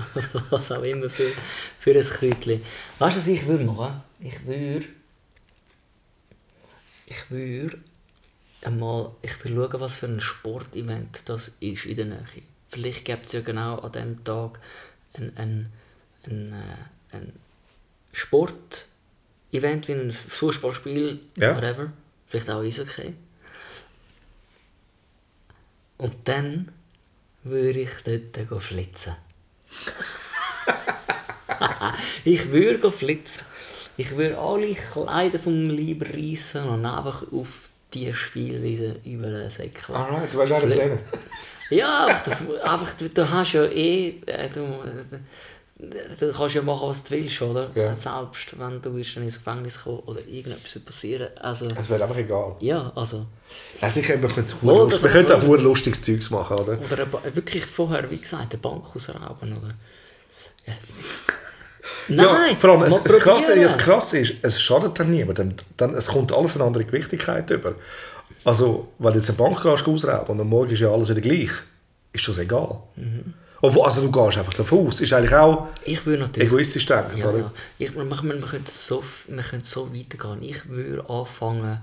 [0.50, 1.30] was auch immer für,
[1.78, 2.60] für ein Kräutchen.
[2.98, 4.02] Weißt du, was ich würde machen?
[4.18, 4.86] Ich würde...
[7.06, 7.78] Ich würde
[8.62, 9.12] einmal...
[9.22, 12.26] Ich würde schauen, was für ein Sportevent das ist in der Nähe.
[12.70, 14.58] Vielleicht gibt es ja genau an diesem Tag
[15.12, 15.72] ein, ein,
[16.26, 17.32] ein, äh, ein
[19.54, 21.56] Sportevent wie ein Fußballspiel, Ja.
[21.56, 21.92] whatever.
[22.26, 23.14] Vielleicht auch Eishockey.
[25.98, 26.72] Und dann
[27.44, 29.14] würde ich dort flitzen.
[32.24, 33.42] ich würde flitzen.
[33.96, 39.94] Ich würde alle Kleider vom Leib reissen und einfach auf die Spielweise über den Säckel.
[39.94, 40.80] Alright, du weißt auch nicht.
[41.70, 44.16] Ja, einfach, das, einfach du, du hast ja eh...
[44.26, 44.60] äh, Du,
[45.78, 47.70] du kannst ja machen, was du willst, oder?
[47.74, 47.96] Ja.
[47.96, 51.28] Selbst wenn du dann ins Gefängnis kommen oder irgendetwas passieren.
[51.40, 52.56] Also, Es wäre einfach egal.
[52.60, 53.26] ja, also...
[53.80, 56.78] Also ich das wir könnten auch lustiges Zeugs machen, oder?
[56.80, 59.74] Oder eine wirklich vorher, wie gesagt, eine Bank ausrauben, oder?
[60.66, 60.72] Ja.
[62.08, 62.26] Nein!
[62.50, 65.54] ja, vor allem, es, es, krasse, das Krasse ist, es schadet dann niemandem.
[65.76, 67.74] Dann, es kommt alles eine andere Gewichtigkeit über.
[68.44, 71.20] Also, wenn du jetzt eine Bank gehst, ausrauben und am Morgen ist ja alles wieder
[71.20, 71.50] gleich,
[72.12, 72.78] ist das egal.
[72.96, 73.34] Mhm.
[73.64, 75.00] Obwohl, also du gehst einfach davon aus.
[75.00, 76.48] Ist eigentlich auch Ich würde natürlich...
[76.48, 77.52] egoistisch denken, Ja, ja.
[77.78, 80.42] Ich, wir, wir, können so, wir können so weitergehen.
[80.42, 81.78] Ich würde anfangen,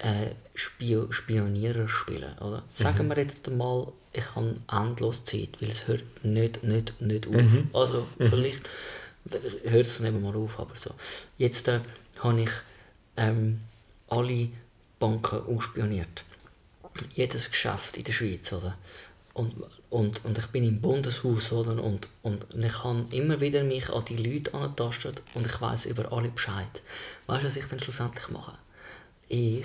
[0.00, 2.62] äh, Spio Spionierer spielen, oder?
[2.74, 3.10] Sagen Mhm.
[3.10, 7.34] wir jetzt mal ich habe endlos Zeit, weil es hört nicht, nicht, nicht auf.
[7.34, 7.70] Mhm.
[7.72, 8.68] Also vielleicht
[9.64, 10.90] hört es eben mal auf, aber so.
[11.38, 11.80] Jetzt äh,
[12.18, 12.50] habe ich
[13.16, 13.60] ähm,
[14.08, 14.48] alle
[14.98, 16.24] Banken ausspioniert.
[17.14, 18.76] Jedes Geschäft in der Schweiz, oder?
[19.34, 19.54] Und,
[19.88, 21.82] und, und ich bin im Bundeshaus, oder?
[21.82, 26.12] Und, und ich habe immer wieder mich an die Leute angetastet und ich weiß über
[26.12, 26.82] alle Bescheid.
[27.26, 28.52] Weißt du, was ich dann schlussendlich mache?
[29.28, 29.64] Ich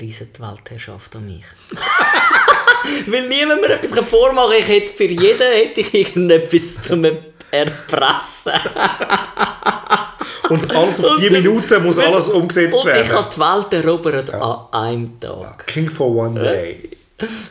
[0.00, 1.44] reise die Weltherrschaft an mich.
[3.06, 4.60] Weil niemand mir etwas vormachen kann.
[4.60, 7.06] Ich hätte für jeden hätte ich irgendetwas zum
[7.50, 8.52] Erpressen.
[10.48, 13.12] Und alles auf die Minute muss alles umgesetzt Und ich werden.
[13.12, 15.66] habe die Welt erobert an einem Tag.
[15.66, 16.95] King for one day.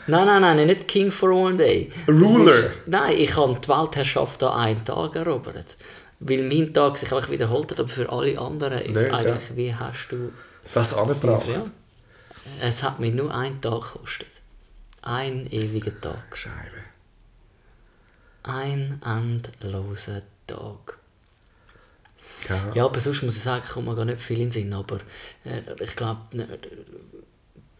[0.07, 1.91] Nein, nein, nein, nicht King for one day.
[2.07, 2.51] Ruler.
[2.53, 5.75] Es Ist, nein, ich habe die Weltherrschaft an einem Tag erobert.
[6.19, 9.57] Weil mein Tag sich einfach wiederholt hat, aber für alle anderen ist Nein, eigentlich, klar.
[9.57, 10.31] wie hast du...
[10.73, 11.47] Das angebracht.
[11.47, 11.63] Ja.
[12.61, 14.27] Es hat mich nur einen Tag gekostet.
[15.01, 16.35] Ein ewiger Tag.
[16.37, 16.83] Scheibe.
[18.43, 20.97] Ein endloser Tag.
[22.49, 22.71] Ja.
[22.75, 24.73] Ja, aber sonst muss ich sagen, kommt mir gar nicht viel in den Sinn.
[24.73, 24.99] Aber
[25.43, 26.21] äh, ich glaube,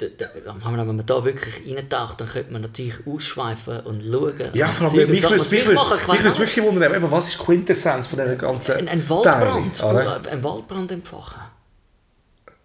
[0.01, 4.51] ne, d- d- wenn man da wirklich reintaucht, dann könnte man natürlich ausschweifen und schauen.
[4.53, 8.19] Ja, vor allem, mich würde wir es wirklich wundern, eben, was ist die Quintessenz von
[8.19, 9.77] dieser ganzen Ein, ein Waldbrand.
[9.77, 10.31] Teile, oder?
[10.31, 11.41] Ein Waldbrand entfachen.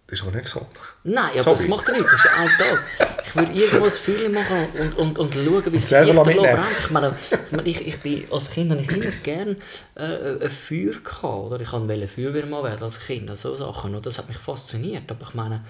[0.07, 0.67] Das ist aber nicht gesund.
[1.05, 2.03] Nein, aber das macht er nicht.
[2.03, 2.83] Das ist ja ein Tag.
[3.25, 6.23] Ich würde irgendwo ein Feuer machen und, und, und schauen, wie es mitnehmen.
[6.25, 6.59] brennt.
[6.81, 7.15] Ich meine,
[7.63, 9.55] ich, ich, bin, als Kind habe ich immer gerne
[9.95, 11.23] äh, ein Feuer gehabt.
[11.23, 11.61] Oder?
[11.61, 13.37] Ich wollte Feuerwehrmann werden als Kind.
[13.37, 13.95] So Sachen.
[13.95, 15.09] Und das hat mich fasziniert.
[15.09, 15.63] Aber ich meine,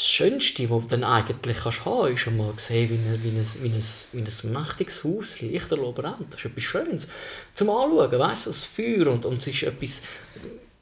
[0.00, 3.46] das Schönste, was du dann eigentlich kannst haben, ist einmal sehen, wie ein, wie ein,
[3.60, 6.32] wie ein, wie ein mächtiges Haus lichterloh brennt.
[6.32, 7.08] Das ist etwas Schönes
[7.54, 8.18] zum Anschauen.
[8.18, 10.00] Weißt du, das Feuer und, und es ist etwas...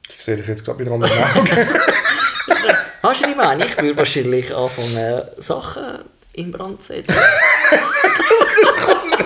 [0.08, 1.48] Ich sehe dich jetzt gerade wieder an den Augen.
[3.02, 3.66] Hast du nicht meine?
[3.66, 5.98] Ich würde wahrscheinlich anfangen, Sachen
[6.34, 7.14] in Brand zu setzen.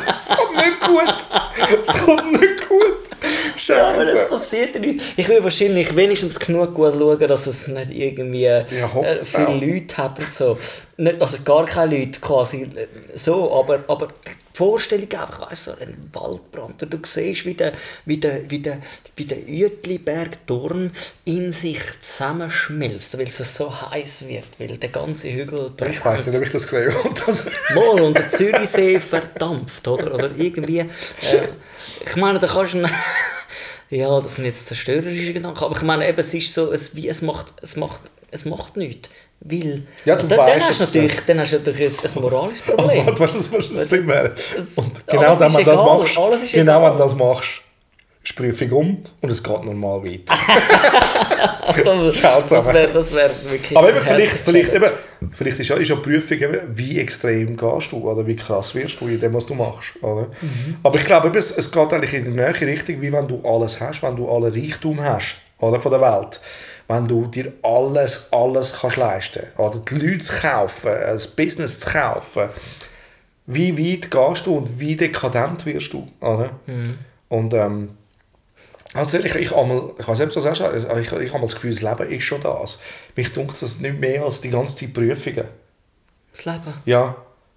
[0.04, 1.86] Das kommt nicht gut.
[1.86, 3.11] Das kommt nicht gut.
[3.22, 4.24] Aber das Scheiße.
[4.28, 5.00] passiert ja nicht.
[5.16, 9.60] Ich will wahrscheinlich wenigstens genug gut schauen, dass es nicht irgendwie äh, hoffentlich viele auch.
[9.60, 10.58] Leute hat und so.
[11.02, 12.86] Nicht, also gar keine Leute quasi äh,
[13.16, 16.80] so, aber, aber die Vorstellung einfach, weißt du, so ein Waldbrand.
[16.80, 17.72] Du siehst, wie der,
[18.04, 18.78] wie der, wie der,
[19.16, 20.92] wie der Uetliberg Dorn
[21.24, 25.96] in sich zusammenschmilzt, weil es so heiß wird, weil der ganze Hügel brennt.
[25.96, 27.10] Ich weiß nicht, ob ich das gesehen habe.
[27.74, 30.14] Mal und der Zürichsee verdampft, oder?
[30.14, 30.78] Oder irgendwie.
[30.78, 30.86] Äh,
[32.06, 32.84] ich meine, da kannst du.
[33.90, 37.08] ja, das sind jetzt zerstörerische Gedanken, aber ich meine, eben, es ist so, es, wie,
[37.08, 39.08] es, macht, es, macht, es macht nichts.
[39.44, 39.82] Weil.
[40.04, 43.06] Ja, du dann, weißt hast natürlich, dann hast du natürlich jetzt ein moralisches Oh, Problem.
[43.06, 43.92] warte, weißt du, was das?
[43.92, 46.90] Es- Und genau wenn man das machst, alles ist genau egal.
[46.90, 47.50] wenn du das machst,
[48.24, 50.32] ist die Prüfung um und es geht normal weiter.
[51.84, 53.76] das das wäre das wär wirklich.
[53.76, 54.90] Aber eben, vielleicht, vielleicht, eben,
[55.34, 58.74] vielleicht ist ja, ist ja die Prüfung, eben, wie extrem gehst du oder wie krass
[58.74, 59.90] wirst du in dem, was du machst.
[60.02, 60.28] Oder?
[60.40, 60.76] Mhm.
[60.82, 63.80] Aber ich glaube, es, es geht eigentlich in die nähe Richtung, wie wenn du alles
[63.80, 66.40] hast, wenn du alle Reichtum hast oder, von der Welt.
[66.92, 71.90] Wenn du dir alles, alles kannst leisten oder die Leute zu kaufen, ein Business zu
[71.90, 72.50] kaufen.
[73.46, 76.06] Wie weit gehst du und wie dekadent wirst du?
[76.20, 76.50] Oder?
[76.66, 76.98] Mhm.
[77.30, 77.96] Und ähm,
[78.92, 81.70] also ich, ich, einmal, ich das auch schon, also ich, ich habe mal das Gefühl,
[81.70, 82.80] das Leben ist schon das.
[83.16, 85.46] Mich dunkt das nicht mehr als die ganze Zeit Prüfungen.
[86.32, 86.74] Das Leben.
[86.84, 87.16] Ja,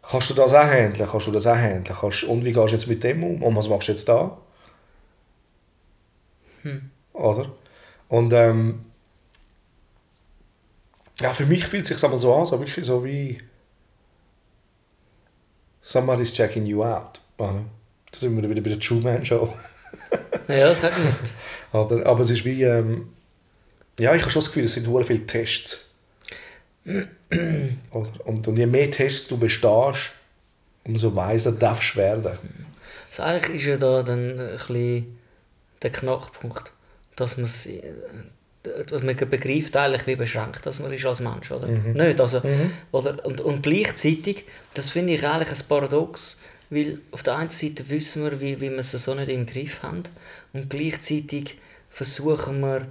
[0.10, 1.10] kannst du das auch handeln?
[1.12, 1.98] Kannst du das auch handeln?
[2.00, 3.43] Kannst, und wie gehst du jetzt mit dem um?
[3.43, 4.38] Und was machst du jetzt da?
[7.12, 7.52] Oder?
[8.08, 8.86] Und ähm,
[11.19, 13.38] ja, für mich fühlt es sich so an, so wirklich so wie
[15.82, 17.21] somebody's checking you out.
[17.38, 17.63] Oder?
[18.12, 19.54] Da sind wir wieder bei der Truman Show.
[20.47, 21.34] Ja, sag nicht.
[21.71, 23.13] Aber, aber es ist wie, ähm,
[23.97, 25.86] ja, ich habe schon das Gefühl, es sind sehr viele Tests.
[26.86, 28.10] Oder?
[28.25, 30.12] Und, und je mehr Tests du bestehst,
[30.84, 32.38] umso weiser darfst du werden.
[33.10, 35.17] Also eigentlich ist ja da dann ein bisschen
[35.82, 36.71] der Knackpunkt,
[37.15, 37.49] dass man
[38.91, 41.67] man begreift eigentlich, wie beschränkt dass man ist als Mensch, oder?
[41.67, 42.41] Nicht, also,
[42.91, 47.89] oder, und, und gleichzeitig, das finde ich eigentlich ein Paradox, weil auf der einen Seite
[47.89, 50.04] wissen wir, wie, wie wir es so nicht im Griff haben
[50.54, 51.58] und gleichzeitig
[51.89, 52.88] versuchen wir,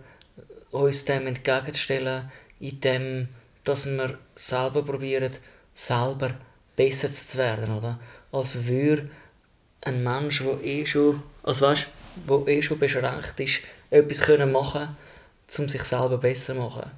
[0.70, 3.28] uns dem entgegenzustellen, indem
[3.62, 5.32] dass wir selber probieren,
[5.72, 6.30] selber
[6.76, 7.98] besser zu werden, oder?
[8.32, 9.08] Als würde
[9.80, 11.86] ein Mensch, der eh schon, also weißt,
[12.26, 13.60] wo eh schon beschränkt ist,
[13.90, 14.96] etwas können machen,
[15.58, 16.90] um sich selber besser zu machen.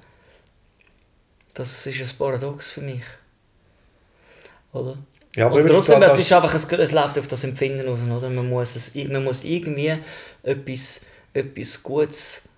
[1.53, 3.03] Das ist ein Paradox für mich.
[4.73, 4.97] Oder?
[5.35, 8.29] Ja, aber trotzdem, es, ist einfach, es, es läuft auf das Empfinden raus, oder?
[8.29, 9.95] Man muss, es, man muss irgendwie
[10.43, 11.01] etwas,
[11.33, 12.49] etwas Gutes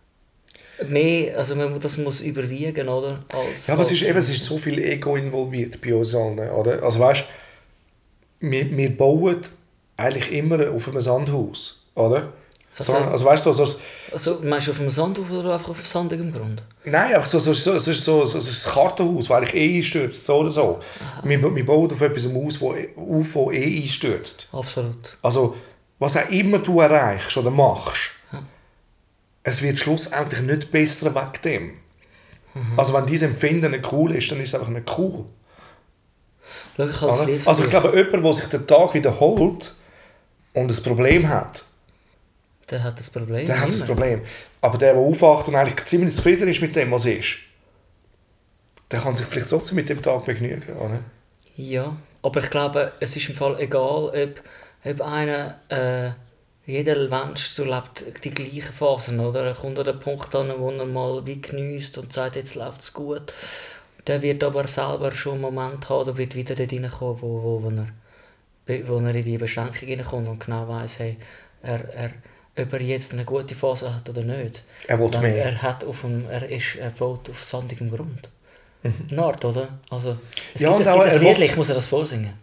[0.88, 3.24] mehr, also man, das muss überwiegen, oder?
[3.34, 6.40] Als, Ja, aber es ist, eben, es ist so viel Ego involviert bei uns allen.
[6.40, 6.82] Oder?
[6.84, 7.26] Also weißt
[8.42, 9.42] wir, wir bauen
[9.98, 12.34] eigentlich immer auf einem Sandhaus, oder?
[12.80, 13.80] Also- Also, also weißt du, so, so,
[14.12, 16.64] Also, meinst du auf dem Sandhof oder einfach auf sandigem Grund?
[16.86, 20.26] nein, einfach so, so, so, so, so, so, so ein Kartenhaus, das eigentlich eh einstürzt,
[20.26, 20.80] so oder so.
[21.24, 24.50] Wir, wir bauen auf etwas aus, wo, auf, wo eh einstürzt.
[24.54, 25.18] Absolut.
[25.22, 25.56] Also,
[26.00, 28.12] was auch immer du erreichst oder machst,
[29.44, 31.74] es wird schlussendlich nicht besser wegen dem.
[32.78, 35.26] Also, wenn dieses Empfinden nicht cool ist, dann ist es einfach nicht cool.
[36.78, 36.78] Ich?
[36.78, 39.74] Lied Also, ich glaube, jemand, der sich den Tag wiederholt
[40.54, 41.64] und ein Problem hat,
[42.70, 43.46] Der hat das Problem.
[43.46, 43.86] der hat das.
[43.86, 44.22] Problem.
[44.62, 47.38] Aber der, der aufwacht und eigentlich ziemlich zufrieden ist mit dem, was ist,
[48.92, 50.76] der kann sich vielleicht trotzdem mit dem Tag begnügen.
[50.78, 51.00] Oder?
[51.56, 54.42] Ja, aber ich glaube, es ist im Fall egal, ob,
[54.84, 56.12] ob einer, äh,
[56.66, 59.44] jeder Mensch so lebt die gleichen Phasen, oder?
[59.44, 62.82] Er kommt an den Punkt an, wo er mal wie geniesst und sagt, jetzt läuft
[62.82, 63.34] es gut.
[64.06, 67.64] Der wird aber selber schon einen Moment haben, oder wird wieder dort reinkommen, wo, wo,
[67.64, 71.18] wo, er, wo er in die Beschränkung reinkommt und genau weiss, hey,
[71.62, 72.12] er, er,
[72.60, 74.64] ob er jetzt eine gute Phase hat oder nicht.
[74.88, 75.46] Er will mehr.
[75.46, 78.30] Er, hat auf dem, er, ist, er baut auf sandigem Grund.
[79.12, 79.68] Eine Art, oder?
[79.90, 80.18] Also,
[80.54, 80.68] es Mhm.
[80.68, 82.34] Ja, gibt, es gibt er Lied, ich muss dir das vorsingen.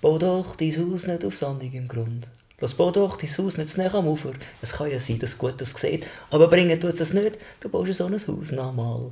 [0.00, 2.26] Bau doch dein Haus nicht auf sandigem Grund.
[2.60, 4.30] Lass bau doch dein Haus nicht zu näher am Ufer.
[4.60, 7.32] Es kann ja sein, dass es gut aussieht, aber bringen tut es nicht.
[7.60, 9.10] Du baust so ein Haus nochmal.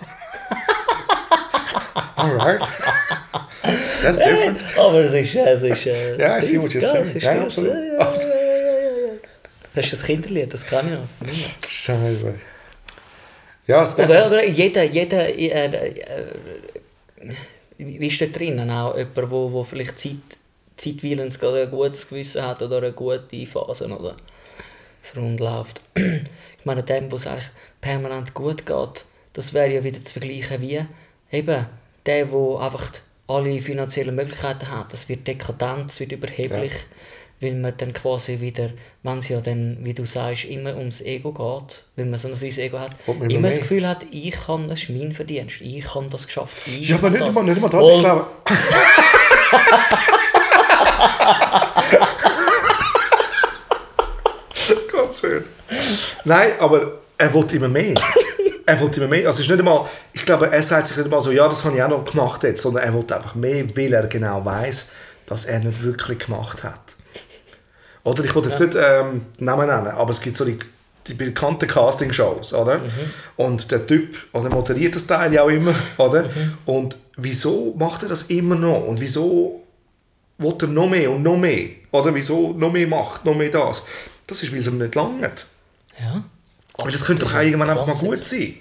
[2.16, 2.60] Alright.
[4.02, 4.60] That's different.
[4.78, 5.36] aber es ist...
[5.36, 7.04] Es ist äh, Ja, I see what you're ja, saying.
[7.04, 7.72] es ist Ja, absolut.
[7.72, 7.98] Ja, ja, ja.
[9.74, 11.68] Das ist das Kinderlied, das kann ich noch.
[11.68, 12.34] Scheiße.
[13.66, 16.26] Ja, es Oder, oder jeder, jeder äh, äh,
[17.78, 20.38] wie ist da drinnen auch jemand, wo, wo vielleicht Zeit,
[20.76, 24.16] zeitweilend gerade ein gutes Gewissen hat oder eine gute Phase oder
[25.02, 25.80] es rund läuft.
[25.94, 27.48] Ich meine, dem, wo es eigentlich
[27.80, 30.84] permanent gut geht, das wäre ja wieder zu vergleichen wie
[31.32, 31.66] eben
[32.04, 32.92] der, der einfach
[33.26, 34.92] alle finanziellen Möglichkeiten hat.
[34.92, 36.72] Das wird dekadent, es wird überheblich,
[37.40, 38.68] weil man dann quasi wieder,
[39.02, 42.34] wenn es ja dann, wie du sagst, immer ums Ego geht, weil man so ein
[42.34, 43.58] riesiges Ego hat, immer immer das.
[43.58, 47.04] Gefühl hat, ich kann, das ist mein Verdienst, ich habe das geschafft, ich Ja, aber
[47.10, 47.34] kann nicht das.
[47.34, 47.86] mal, nicht mal das.
[47.86, 48.26] Und- Ich glaube.
[54.92, 55.44] Ganz schön.
[56.24, 57.94] Nein, aber er will immer mehr.
[58.66, 59.26] er will immer mehr.
[59.26, 61.76] Also ist nicht einmal, ich glaube, er sagt sich nicht einmal so, ja, das habe
[61.76, 64.92] ich auch noch gemacht jetzt, sondern er will einfach mehr, weil er genau weiß,
[65.26, 66.80] dass er nicht wirklich gemacht hat.
[68.04, 70.58] Oder ich will jetzt nicht ähm, Namen nennen, aber es gibt so die,
[71.06, 72.80] die bekannten Casting-Shows, oder?
[73.36, 76.24] Und der Typ, oder moderiert das Teil ja auch immer, oder?
[76.66, 78.86] Und wieso macht er das immer noch?
[78.86, 79.62] Und wieso
[80.38, 81.68] will er noch mehr und noch mehr?
[81.92, 83.84] Oder wieso noch mehr macht, noch mehr das?
[84.26, 85.46] Das ist, weil es ihm nicht langt.
[85.98, 86.24] Ja.
[86.74, 88.54] Aber das könnte doch auch irgendwann einfach mal gut sein.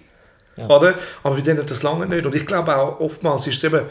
[0.57, 0.67] Ja.
[0.67, 0.95] Oder?
[1.23, 2.25] Aber bei denen das lange nicht.
[2.25, 3.85] Und ich glaube auch, oftmals ist es eben,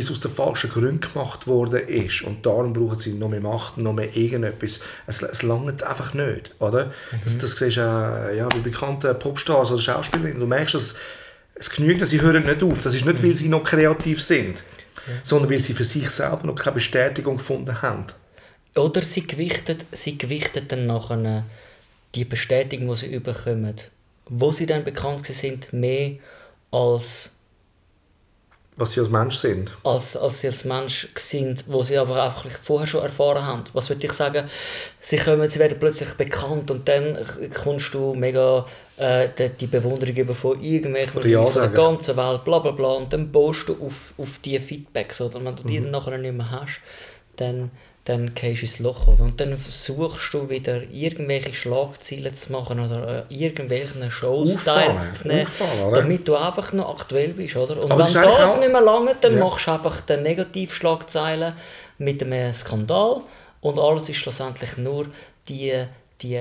[0.00, 2.22] es aus den falschen Gründen gemacht worden ist.
[2.22, 4.80] Und darum brauchen sie noch mehr Macht, noch mehr irgendetwas.
[5.06, 6.54] Es, es langt einfach nicht.
[6.58, 6.92] Oder?
[7.24, 10.40] Das, das siehst du auch ja, bei bekannten Popstars oder Schauspielerinnen.
[10.40, 10.94] Du merkst, dass
[11.54, 12.82] es genügt, sie hören nicht auf.
[12.82, 14.62] Das ist nicht, weil sie noch kreativ sind,
[15.22, 18.06] sondern weil sie für sich selber noch keine Bestätigung gefunden haben.
[18.74, 21.44] Oder sie gewichtet, sie gewichtet dann nachher
[22.14, 23.76] die Bestätigung, die sie überkommen,
[24.28, 26.16] wo sie dann bekannt sind, mehr
[26.70, 27.32] als,
[28.76, 29.70] Was sie als Mensch sind.
[29.84, 33.64] als, als sie als Mensch sind, wo sie aber einfach vorher schon erfahren haben.
[33.74, 34.46] Was würde ich sagen?
[34.98, 37.18] Sie, kommen, sie werden plötzlich bekannt und dann
[37.62, 38.64] kommst du mega
[38.96, 42.70] äh, die, die Bewunderung über von irgendwelchen ja Leuten von der ganzen Welt, bla bla
[42.70, 42.92] bla.
[42.92, 45.20] Und dann baust du auf, auf diese Feedbacks.
[45.20, 45.36] Oder?
[45.36, 45.84] Und wenn du die Mhm.
[45.84, 46.80] dann nachher nicht mehr hast,
[47.36, 47.70] dann,
[48.04, 49.06] dann gehst du ins Loch.
[49.06, 49.22] Oder?
[49.22, 55.42] Und dann versuchst du wieder irgendwelche Schlagzeilen zu machen oder äh, irgendwelchen Shows Auffallen, teilzunehmen,
[55.46, 56.00] auffallen, oder?
[56.02, 57.54] damit du einfach noch aktuell bist.
[57.56, 57.82] Oder?
[57.82, 59.44] Und Aber wenn das auch- nicht mehr lange, dann Ja.
[59.44, 61.52] machst du einfach den Negativschlagzeilen
[61.98, 63.20] mit einem Skandal
[63.60, 65.06] und alles ist schlussendlich nur
[65.48, 65.72] die,
[66.20, 66.40] die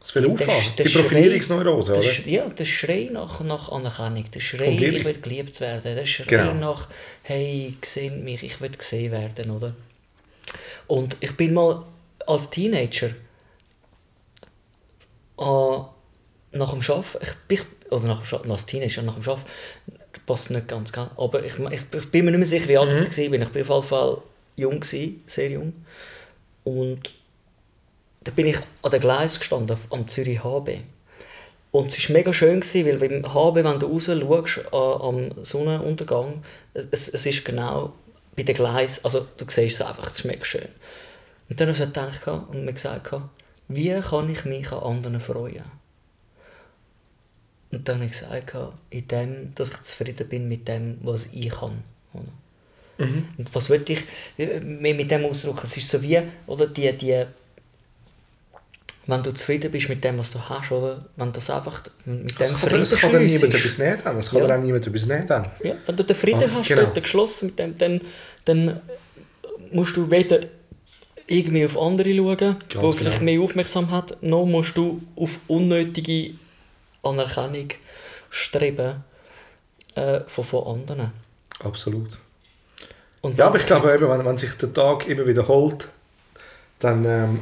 [0.00, 0.62] Das will die- auffallen.
[0.78, 2.10] Die Schrei- Profilierungsneurose, der oder?
[2.10, 6.04] Sch- Ja, der Schrei nach, nach Anerkennung, der Schrei, ich will geliebt zu werden, der
[6.06, 6.52] Schrei Genau.
[6.54, 6.88] nach,
[7.22, 9.72] hey, sehen mich, ich will gesehen werden, oder?
[10.86, 11.84] Und ich bin mal
[12.26, 13.10] als Teenager
[15.38, 15.78] äh,
[16.52, 19.44] nach dem Schaffen, ich bin, oder nach dem Schaffen, als Teenager, nach dem Schaffen,
[20.26, 21.08] passt nicht ganz, gell?
[21.16, 22.94] aber ich, ich, ich bin mir nicht mehr sicher, wie alt Mhm.
[22.96, 23.18] ich war.
[23.24, 24.18] Ich bin auf jeden Fall
[24.56, 25.72] jung, gewesen, sehr jung.
[26.64, 27.14] Und
[28.24, 30.80] da bin ich an der Gleis gestanden, am Zürich HB.
[31.70, 35.44] Und es war mega schön, gewesen, weil beim HB, wenn du raus schaust, äh, am
[35.44, 36.42] Sonnenuntergang,
[36.74, 37.92] es, es ist genau
[38.38, 40.68] bei den Gleis, also du siehst es einfach, es mega schön.
[41.48, 43.12] Und dann habe ich gedacht und mir gesagt,
[43.66, 45.64] wie kann ich mich an anderen freuen?
[47.72, 48.54] Und dann habe ich gesagt,
[48.90, 51.82] in dem, dass ich zufrieden bin mit dem, was ich kann.
[52.14, 52.22] Oder?
[53.38, 54.04] Und was würde ich
[54.38, 55.62] äh, mit mit dem ausdrücken?
[55.64, 57.26] Es ist so wie, oder die, die,
[59.08, 62.30] wenn du zufrieden bist mit dem, was du hast, oder wenn du das einfach mit
[62.30, 63.98] dem Das kann, Frieden das kann dir niemand etwas nehmen.
[64.04, 64.54] Das kann Ja.
[64.56, 65.26] auch niemand etwas nehmen.
[65.64, 66.82] Ja, wenn du den Frieden Ah, hast, genau.
[66.82, 68.00] dort geschlossen mit dem, dann,
[68.44, 68.80] dann
[69.72, 70.40] musst du weder
[71.26, 73.32] irgendwie auf andere schauen, die Ganz vielleicht genau.
[73.32, 76.34] mehr Aufmerksamkeit noch musst du auf unnötige
[77.02, 77.68] Anerkennung
[78.30, 79.04] streben
[79.94, 81.12] äh, von, von anderen.
[81.60, 82.18] Absolut.
[83.22, 85.88] Und Ja, aber ich glaube, eben, wenn, wenn sich der Tag immer wiederholt,
[86.78, 87.38] dann ähm,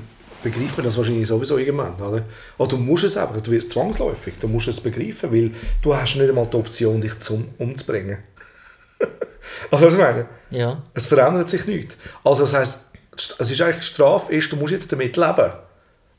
[0.50, 1.94] begreift man das wahrscheinlich sowieso irgendwann.
[1.96, 2.24] Oder?
[2.58, 5.50] Oder du musst es einfach, du wirst zwangsläufig, du musst es begreifen, weil
[5.82, 8.18] du hast nicht einmal die Option, dich zum, umzubringen.
[9.70, 10.26] also was ich meine?
[10.50, 11.96] Ja, Es verändert sich nichts.
[12.22, 12.80] Also das heisst,
[13.16, 15.52] es ist eigentlich die Strafe, ist, du musst jetzt damit leben.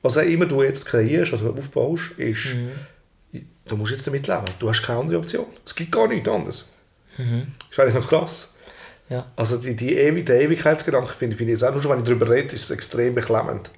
[0.01, 2.47] Was auch immer du jetzt kreierst oder aufbaust, ist,
[3.65, 4.45] du musst jetzt damit leben.
[4.59, 5.45] Du hast keine andere Option.
[5.65, 6.69] Es gibt gar nichts anderes.
[7.17, 7.25] Das
[7.71, 8.55] ist eigentlich noch krass.
[9.09, 9.25] ja.
[9.35, 11.99] Also die, die Ewi der Ewigkeitsgedanke finde ich, finde ich jetzt auch nur schon, wenn
[11.99, 13.69] ich darüber rede, ist es extrem beklemmend.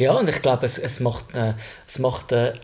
[0.00, 1.52] Ja, und ich glaube, es, es macht, äh,
[1.86, 2.54] es macht äh,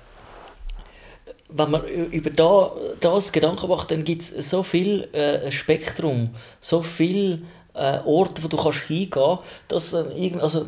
[1.50, 6.80] wenn man über da, das Gedanken macht, dann gibt es so viel äh, Spektrum, so
[6.80, 7.44] viel
[7.74, 10.64] äh, Orte, wo du kannst hingehen, dass äh, also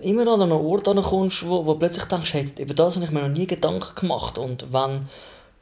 [0.00, 3.22] immer an einen Ort ankommst, wo, wo plötzlich denkst, hey, über das habe ich mir
[3.22, 4.38] noch nie Gedanken gemacht.
[4.38, 5.08] Und wenn,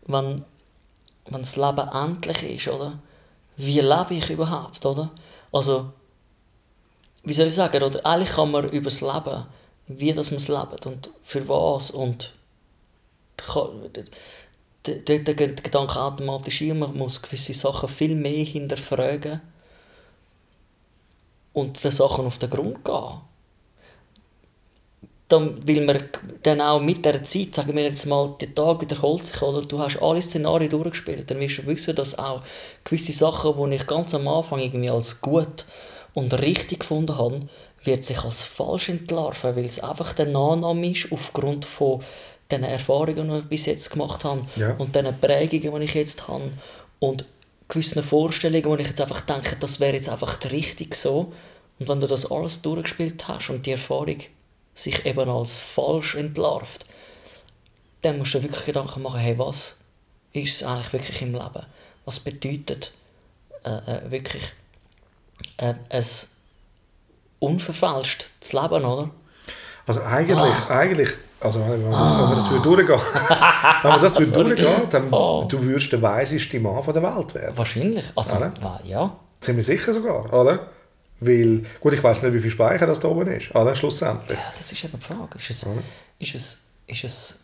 [0.08, 0.44] wenn,
[1.30, 2.98] wenn das Leben endlich ist, oder?
[3.56, 5.10] Wie lebe ich überhaupt, oder?
[5.52, 5.86] Also,
[7.24, 9.46] wie soll ich sagen, oder eigentlich kann man über das Leben,
[9.98, 12.32] wie das man es lebt und für was und
[13.46, 19.40] dort gehen die Gedanken automatisch ein, man muss gewisse Sachen viel mehr hinterfragen
[21.52, 23.20] und den Sachen auf den Grund gehen.
[25.28, 26.08] Dann, weil man
[26.42, 29.78] dann auch mit der Zeit, sagen wir jetzt mal, der Tag wiederholt sich, oder du
[29.78, 32.42] hast alle Szenarien durchgespielt, dann wirst du wissen, dass auch
[32.82, 35.66] gewisse Sachen, die ich ganz am Anfang irgendwie als gut
[36.14, 37.42] und richtig gefunden habe,
[37.84, 42.02] wird sich als falsch entlarven, weil es einfach der Annahme ist, aufgrund von
[42.50, 44.74] den Erfahrungen, die ich bis jetzt gemacht habe Ja.
[44.76, 46.50] und den Prägungen, die ich jetzt habe
[46.98, 47.24] und
[47.68, 51.32] gewissen Vorstellungen, wo ich jetzt einfach denke, das wäre jetzt einfach richtig so.
[51.78, 54.18] Und wenn du das alles durchgespielt hast und die Erfahrung
[54.74, 56.84] sich eben als falsch entlarvt,
[58.02, 59.76] dann musst du wirklich Gedanken machen, hey, was
[60.32, 61.66] ist es eigentlich wirklich im Leben?
[62.04, 62.92] Was bedeutet
[63.64, 64.42] äh, äh, wirklich
[65.58, 66.04] äh, ein
[67.40, 69.10] unverfälschtes Leben, oder?
[69.86, 70.78] Also eigentlich, Ah.
[70.78, 71.08] eigentlich
[71.42, 73.00] also wenn man das, wenn man das würde durchgehen
[73.82, 75.46] wenn man das würde durchgehen, dann Oh.
[75.48, 77.56] du würdest der weiseste Mann von der Welt werden.
[77.56, 78.04] Wahrscheinlich.
[78.14, 78.52] Also, Oder?
[78.84, 79.16] ja.
[79.40, 80.66] Ziemlich sicher sogar, oder?
[81.20, 83.74] Weil, gut, ich weiß nicht, wie viel Speicher das da oben ist, oder?
[83.74, 84.38] Schlussendlich.
[84.38, 85.38] Ja, das ist eben die Frage.
[85.38, 85.80] Ist es, Oder?
[86.18, 87.40] ist es, ist es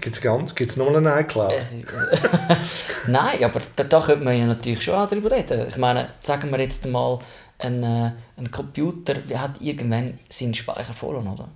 [0.00, 0.24] Gibt
[0.58, 1.52] es nochmal einen iCloud?
[1.52, 1.74] Ist-
[3.06, 5.66] Nein, aber da, da könnte man ja natürlich schon auch darüber reden.
[5.68, 7.18] Ich meine, sagen wir jetzt mal,
[7.58, 11.48] ein, äh, ein Computer hat irgendwann seinen Speicher voll, oder?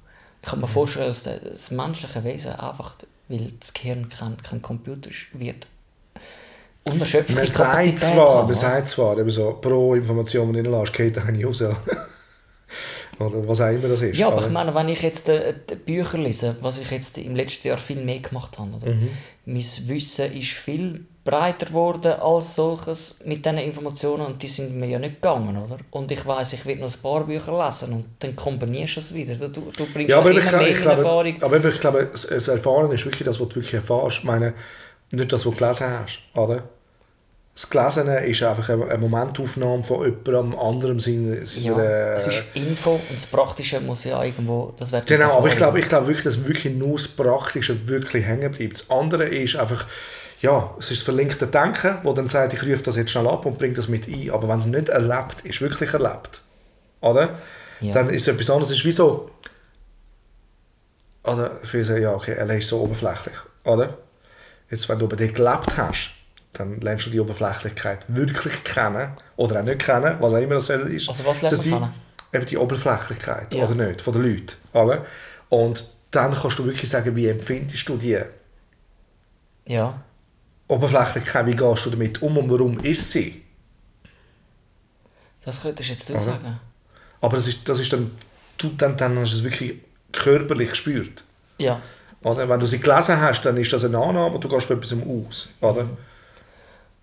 [0.42, 0.70] Ich kann mir Mhm.
[0.72, 2.96] vorstellen, dass das menschliche Wesen einfach,
[3.28, 5.66] weil das Gehirn kein, kein Computer ist, wird
[6.84, 8.46] Man unerschöpfliche sagt zwar, haben.
[8.46, 11.62] man sagt zwar, eben so, pro Information, die du reinlässt, geht nicht raus.
[13.18, 14.16] Oder was auch immer das ist.
[14.18, 14.46] Ja, aber oder?
[14.46, 17.78] ich meine, wenn ich jetzt äh, die Bücher lese, was ich jetzt im letzten Jahr
[17.78, 18.92] viel mehr gemacht habe, oder?
[18.92, 19.08] Mhm.
[19.44, 24.86] mein Wissen ist viel breiter geworden als solches mit diesen Informationen und die sind mir
[24.86, 25.78] ja nicht gegangen, oder?
[25.90, 29.14] Und ich weiß, ich will noch ein paar Bücher lesen und dann kombinierst du es
[29.14, 29.36] wieder.
[29.36, 31.42] Du, du bringst Ja, aber immer ich, mehr ich glaube, Erfahrung.
[31.42, 34.18] aber ich glaube, das, das Erfahren ist wirklich das, was du wirklich erfährst.
[34.18, 34.54] Ich meine,
[35.12, 36.64] nicht das, was du gelesen hast, oder?
[37.54, 43.16] Das Gelesene ist einfach eine, Momentaufnahme von jemandem anderem seiner, Ja, es ist Info und
[43.16, 46.74] das Praktische muss ja irgendwo, das Genau, aber ich glaube, ich glaube wirklich, dass wirklich
[46.74, 48.72] nur das Praktische wirklich hängen bleibt.
[48.80, 49.86] Das andere ist einfach,
[50.42, 53.46] ja, es ist das verlinkte Denken, wo dann sagt, ich rufe das jetzt schnell ab
[53.46, 54.30] und bringe das mit ein.
[54.30, 56.42] Aber wenn es nicht erlebt ist, wirklich erlebt,
[57.00, 57.30] oder?
[57.80, 57.94] Ja.
[57.94, 58.70] Dann ist es etwas anderes.
[58.70, 59.30] Es ist wie so,
[61.24, 61.52] oder?
[61.64, 63.96] Viele sagen, ja, okay, LA ist so oberflächlich, oder?
[64.70, 66.10] Jetzt, wenn du aber dort gelebt hast,
[66.54, 70.68] dann lernst du die Oberflächlichkeit wirklich kennen oder auch nicht kennen, was auch immer das
[70.70, 71.08] ist.
[71.08, 71.94] Also was sind- kennen?
[72.34, 73.64] Eben die Oberflächlichkeit, Ja.
[73.64, 74.52] oder nicht, von den Leuten.
[74.72, 75.04] Oder?
[75.50, 78.18] Und dann kannst du wirklich sagen, wie empfindest du die
[79.66, 80.02] Ja,
[80.72, 83.42] Oberflächlichkeit, wie gehst du damit um und warum ist sie?
[85.44, 86.22] das könntest jetzt du Oder?
[86.22, 86.60] sagen.
[87.20, 88.12] Aber das ist, das ist dann,
[88.58, 89.74] du, dann, dann hast du es wirklich
[90.12, 91.24] körperlich gespürt.
[91.58, 91.80] Ja,
[92.22, 92.48] Oder?
[92.48, 94.92] Wenn du sie gelesen hast, dann ist das eine Annahme und du gehst von etwas
[94.92, 95.48] aus.
[95.60, 95.88] Oder?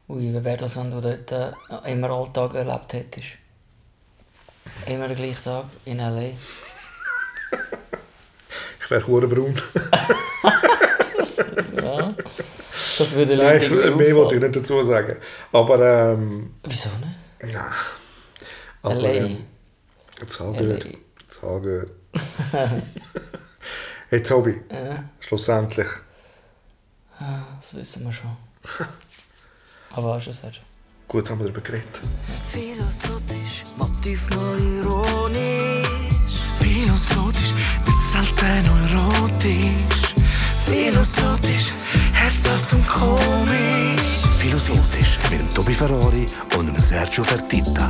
[0.08, 1.52] ui, wie wäre das, wenn du dort äh,
[1.92, 3.28] immer Alltag erlebt hättest?
[4.86, 6.32] Immer den gleichen Tag in L.A.
[8.82, 9.56] Ich wäre braun.
[11.76, 12.14] Ja.
[12.98, 15.18] Das würde Nein, ich, mehr wollte ich nicht dazu sagen.
[15.52, 17.54] Aber, ähm, Wieso nicht?
[17.54, 17.64] nein.
[18.82, 19.10] Aber, LA.
[19.10, 19.38] ähm,
[20.20, 20.86] jetzt auch gut.
[20.86, 21.92] Jetzt auch gut.
[24.10, 24.62] hey Tobi,
[25.20, 25.88] schlussendlich.
[27.60, 28.38] Das wissen wir schon.
[29.96, 30.52] Aber hast du es schon.
[31.08, 32.00] Gut haben wir darüber geredet.
[32.52, 35.88] Philosophisch, motiv mal ironisch.
[36.60, 37.54] Philosophisch,
[37.86, 39.89] nicht selten erotisch.
[40.70, 41.72] Philosophisch,
[42.14, 44.22] herzhaft und komisch.
[44.38, 47.90] Philosophisch mit dem Tobi Ferrari und Sergio Fertitta.